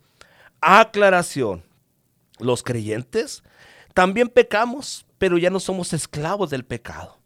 Aclaración. 0.61 1.63
Los 2.39 2.61
creyentes 2.61 3.43
también 3.93 4.29
pecamos, 4.29 5.05
pero 5.17 5.37
ya 5.37 5.49
no 5.49 5.59
somos 5.59 5.93
esclavos 5.93 6.49
del 6.49 6.65
pecado. 6.65 7.19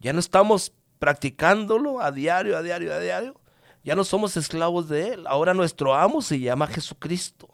Ya 0.00 0.12
no 0.12 0.20
estamos 0.20 0.72
practicándolo 0.98 2.00
a 2.00 2.10
diario, 2.10 2.56
a 2.56 2.62
diario, 2.62 2.92
a 2.92 2.98
diario, 2.98 3.40
ya 3.84 3.94
no 3.94 4.02
somos 4.02 4.36
esclavos 4.36 4.88
de 4.88 5.12
Él. 5.12 5.26
Ahora 5.26 5.52
nuestro 5.52 5.94
amo 5.94 6.22
se 6.22 6.40
llama 6.40 6.66
Jesucristo. 6.66 7.48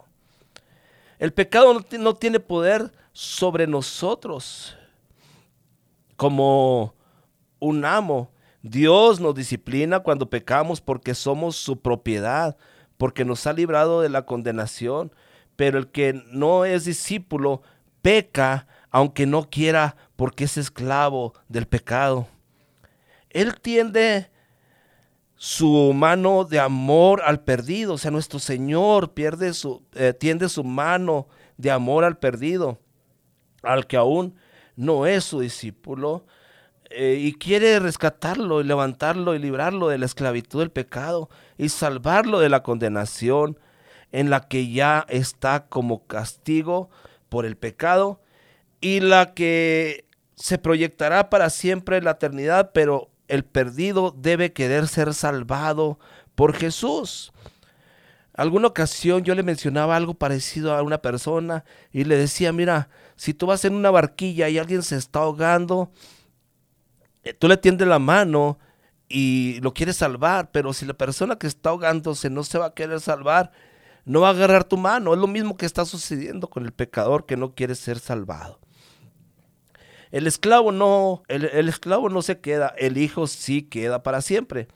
El 1.18 1.32
pecado 1.32 1.84
no, 1.98 2.14
tiene 2.14 2.40
poder 2.40 2.92
sobre 3.12 3.66
nosotros 3.66 4.76
como 6.16 6.94
un 7.58 7.84
amo. 7.84 8.30
Dios 8.62 9.20
nos 9.20 9.34
disciplina 9.34 10.00
cuando 10.00 10.30
pecamos 10.30 10.80
porque 10.80 11.14
somos 11.14 11.56
su 11.56 11.80
propiedad, 11.80 12.56
porque 12.96 13.24
nos 13.24 13.46
ha 13.46 13.52
librado 13.52 14.00
de 14.00 14.08
la 14.08 14.24
condenación. 14.24 15.12
Pero 15.56 15.78
el 15.78 15.88
que 15.88 16.22
no 16.28 16.64
es 16.64 16.84
discípulo 16.84 17.62
peca 18.02 18.66
aunque 18.90 19.26
no 19.26 19.50
quiera 19.50 19.96
porque 20.16 20.44
es 20.44 20.56
esclavo 20.56 21.34
del 21.48 21.66
pecado. 21.66 22.28
Él 23.30 23.60
tiende 23.60 24.30
su 25.42 25.94
mano 25.94 26.44
de 26.44 26.60
amor 26.60 27.22
al 27.24 27.40
perdido. 27.40 27.94
O 27.94 27.98
sea, 27.98 28.10
nuestro 28.10 28.38
Señor 28.38 29.14
pierde 29.14 29.54
su, 29.54 29.82
eh, 29.94 30.12
tiende 30.12 30.50
su 30.50 30.64
mano 30.64 31.28
de 31.56 31.70
amor 31.70 32.04
al 32.04 32.18
perdido, 32.18 32.78
al 33.62 33.86
que 33.86 33.96
aún 33.96 34.34
no 34.76 35.06
es 35.06 35.24
su 35.24 35.40
discípulo, 35.40 36.26
eh, 36.90 37.16
y 37.18 37.32
quiere 37.32 37.78
rescatarlo 37.78 38.60
y 38.60 38.64
levantarlo 38.64 39.34
y 39.34 39.38
librarlo 39.38 39.88
de 39.88 39.96
la 39.96 40.04
esclavitud 40.04 40.58
del 40.58 40.70
pecado 40.72 41.30
y 41.56 41.70
salvarlo 41.70 42.40
de 42.40 42.50
la 42.50 42.62
condenación 42.62 43.58
en 44.12 44.28
la 44.28 44.46
que 44.46 44.70
ya 44.70 45.06
está 45.08 45.68
como 45.68 46.06
castigo 46.06 46.90
por 47.30 47.46
el 47.46 47.56
pecado 47.56 48.20
y 48.82 49.00
la 49.00 49.32
que 49.32 50.04
se 50.34 50.58
proyectará 50.58 51.30
para 51.30 51.48
siempre 51.48 51.96
en 51.96 52.04
la 52.04 52.10
eternidad, 52.10 52.72
pero 52.74 53.08
el 53.30 53.44
perdido 53.44 54.14
debe 54.16 54.52
querer 54.52 54.88
ser 54.88 55.14
salvado 55.14 55.98
por 56.34 56.54
Jesús. 56.54 57.32
Alguna 58.34 58.68
ocasión 58.68 59.22
yo 59.22 59.34
le 59.34 59.42
mencionaba 59.42 59.96
algo 59.96 60.14
parecido 60.14 60.74
a 60.74 60.82
una 60.82 60.98
persona 60.98 61.64
y 61.92 62.04
le 62.04 62.16
decía, 62.16 62.52
mira, 62.52 62.88
si 63.16 63.32
tú 63.34 63.46
vas 63.46 63.64
en 63.64 63.74
una 63.74 63.90
barquilla 63.90 64.48
y 64.48 64.58
alguien 64.58 64.82
se 64.82 64.96
está 64.96 65.20
ahogando, 65.20 65.92
eh, 67.22 67.34
tú 67.34 67.48
le 67.48 67.56
tiendes 67.56 67.86
la 67.86 67.98
mano 67.98 68.58
y 69.08 69.60
lo 69.60 69.74
quieres 69.74 69.96
salvar, 69.96 70.50
pero 70.52 70.72
si 70.72 70.86
la 70.86 70.94
persona 70.94 71.36
que 71.36 71.46
está 71.46 71.70
ahogándose 71.70 72.30
no 72.30 72.42
se 72.42 72.58
va 72.58 72.66
a 72.66 72.74
querer 72.74 73.00
salvar, 73.00 73.52
no 74.04 74.22
va 74.22 74.28
a 74.28 74.32
agarrar 74.32 74.64
tu 74.64 74.76
mano. 74.76 75.12
Es 75.12 75.20
lo 75.20 75.26
mismo 75.26 75.56
que 75.56 75.66
está 75.66 75.84
sucediendo 75.84 76.48
con 76.48 76.64
el 76.64 76.72
pecador 76.72 77.26
que 77.26 77.36
no 77.36 77.54
quiere 77.54 77.74
ser 77.74 77.98
salvado. 77.98 78.58
El 80.10 80.26
esclavo 80.26 80.72
no, 80.72 81.22
el, 81.28 81.68
esclavo 81.68 82.08
no 82.08 82.22
se 82.22 82.40
queda, 82.40 82.74
el 82.78 82.98
hijo 82.98 83.26
sí 83.26 83.62
queda 83.62 84.02
para 84.02 84.22
siempre. 84.22 84.68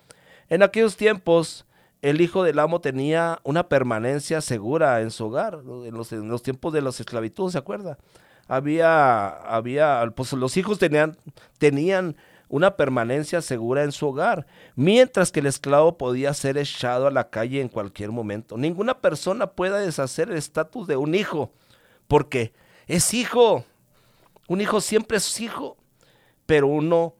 En 0.49 0.63
aquellos 0.63 0.97
tiempos, 0.97 1.67
el 2.03 2.21
hijo 2.21 2.45
del 2.45 2.59
amo 2.59 2.81
tenía 2.81 3.41
una 3.43 3.69
permanencia 3.69 4.41
segura 4.41 5.01
en 5.01 5.11
su 5.11 5.27
hogar, 5.27 5.61
en 5.65 5.95
los, 5.95 6.13
en 6.13 6.29
los 6.29 6.43
tiempos 6.43 6.73
de 6.73 6.83
la 6.83 6.91
esclavitud, 6.91 7.51
¿se 7.51 7.59
acuerda? 7.59 7.99
Había, 8.47 9.29
había, 9.29 10.13
pues 10.15 10.33
los 10.35 10.57
hijos 10.57 10.79
tenían, 10.79 11.17
tenían 11.59 12.17
una 12.49 12.77
permanencia 12.77 13.43
segura 13.43 13.83
en 13.83 13.91
su 13.91 14.07
hogar, 14.07 14.47
mientras 14.77 15.33
que 15.33 15.41
el 15.41 15.47
esclavo 15.47 15.99
podía 15.99 16.33
ser 16.35 16.59
echado 16.59 17.07
a 17.07 17.11
la 17.11 17.31
calle 17.31 17.61
en 17.61 17.69
cualquier 17.69 18.13
momento. 18.13 18.57
Ninguna 18.57 19.01
persona 19.01 19.49
puede 19.49 19.85
deshacer 19.85 20.31
el 20.31 20.37
estatus 20.37 20.87
de 20.87 20.97
un 20.97 21.15
hijo, 21.15 21.53
porque 22.07 22.53
es 22.87 23.13
hijo. 23.15 23.65
Un 24.49 24.61
hijo 24.61 24.81
siempre 24.81 25.17
es 25.17 25.41
hijo, 25.41 25.77
pero 26.47 26.67
uno 26.67 27.15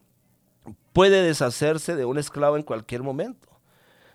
puede 0.93 1.21
deshacerse 1.23 1.95
de 1.95 2.05
un 2.05 2.17
esclavo 2.17 2.57
en 2.57 2.63
cualquier 2.63 3.03
momento. 3.03 3.49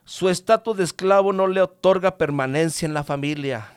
Su 0.05 0.29
estatus 0.29 0.77
de 0.77 0.85
esclavo 0.85 1.33
no 1.33 1.47
le 1.47 1.61
otorga 1.61 2.17
permanencia 2.17 2.87
en 2.87 2.95
la 2.95 3.05
familia. 3.05 3.77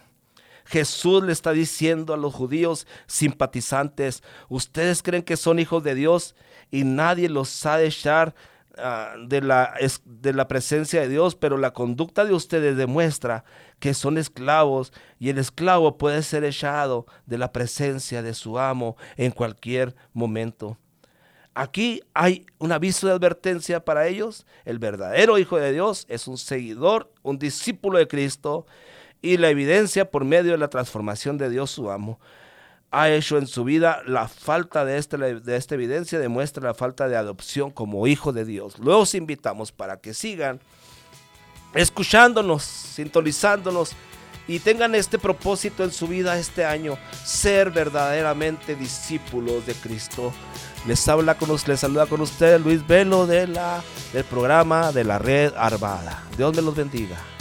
Jesús 0.66 1.24
le 1.24 1.34
está 1.34 1.52
diciendo 1.52 2.14
a 2.14 2.18
los 2.18 2.34
judíos 2.34 2.88
simpatizantes, 3.06 4.24
ustedes 4.48 5.04
creen 5.04 5.24
que 5.24 5.36
son 5.36 5.60
hijos 5.60 5.84
de 5.84 5.94
Dios 5.94 6.36
y 6.72 6.86
nadie 6.86 7.28
los 7.30 7.66
ha 7.66 7.78
de 7.78 7.88
echar 7.88 8.34
Ah, 8.76 9.14
de, 9.20 9.40
la, 9.42 9.76
de 10.04 10.34
la 10.34 10.48
presencia 10.48 11.02
de 11.02 11.08
Dios, 11.08 11.36
pero 11.36 11.60
la 11.60 11.74
conducta 11.74 12.26
de 12.26 12.34
ustedes 12.34 12.76
demuestra 12.76 13.44
que 13.84 13.94
son 13.94 14.18
esclavos 14.18 14.94
y 15.20 15.28
el 15.28 15.38
esclavo 15.38 15.98
puede 15.98 16.24
ser 16.24 16.46
echado 16.46 17.06
de 17.26 17.38
la 17.38 17.52
presencia 17.52 18.22
de 18.22 18.34
su 18.34 18.58
amo 18.58 18.96
en 19.18 19.32
cualquier 19.32 19.94
momento. 20.14 20.78
Aquí 21.54 22.02
hay 22.14 22.46
un 22.60 22.72
aviso 22.72 23.08
de 23.08 23.14
advertencia 23.14 23.84
para 23.84 24.08
ellos. 24.08 24.46
El 24.64 24.80
verdadero 24.80 25.38
Hijo 25.38 25.58
de 25.58 25.74
Dios 25.74 26.06
es 26.08 26.30
un 26.30 26.38
seguidor, 26.38 27.12
un 27.24 27.38
discípulo 27.38 28.00
de 28.00 28.08
Cristo 28.08 28.66
y 29.22 29.36
la 29.36 29.50
evidencia 29.50 30.10
por 30.10 30.24
medio 30.24 30.54
de 30.54 30.60
la 30.60 30.70
transformación 30.70 31.38
de 31.38 31.50
Dios 31.50 31.70
su 31.70 31.92
amo 31.92 32.22
ha 32.90 33.10
hecho 33.10 33.38
en 33.38 33.48
su 33.48 33.66
vida, 33.66 34.02
la 34.06 34.30
falta 34.30 34.86
de, 34.86 34.98
este, 34.98 35.18
de 35.18 35.56
esta 35.58 35.76
evidencia 35.76 36.20
demuestra 36.20 36.64
la 36.64 36.74
falta 36.74 37.10
de 37.10 37.18
adopción 37.18 37.72
como 37.72 38.08
hijo 38.08 38.32
de 38.32 38.46
Dios. 38.46 38.80
Los 38.80 39.14
invitamos 39.14 39.74
para 39.74 39.98
que 39.98 40.14
sigan 40.14 40.62
escuchándonos, 41.74 42.64
sintonizándonos 42.64 43.92
y 44.48 44.60
tengan 44.60 44.96
este 44.96 45.18
propósito 45.18 45.84
en 45.84 45.92
su 45.92 46.08
vida 46.08 46.38
este 46.38 46.66
año, 46.66 46.98
ser 47.24 47.72
verdaderamente 47.72 48.76
discípulos 48.76 49.66
de 49.66 49.74
Cristo. 49.74 50.34
Les 50.86 51.08
habla 51.08 51.38
con 51.38 51.50
les 51.66 51.80
saluda 51.80 52.08
con 52.08 52.22
ustedes 52.22 52.60
Luis 52.60 52.86
Velo 52.86 53.26
de 53.26 53.48
la, 53.48 53.82
del 54.12 54.26
programa 54.26 54.92
de 54.92 55.06
la 55.06 55.18
Red 55.18 55.54
Armada. 55.56 56.24
Dios 56.38 56.54
me 56.56 56.62
los 56.62 56.76
bendiga. 56.76 57.33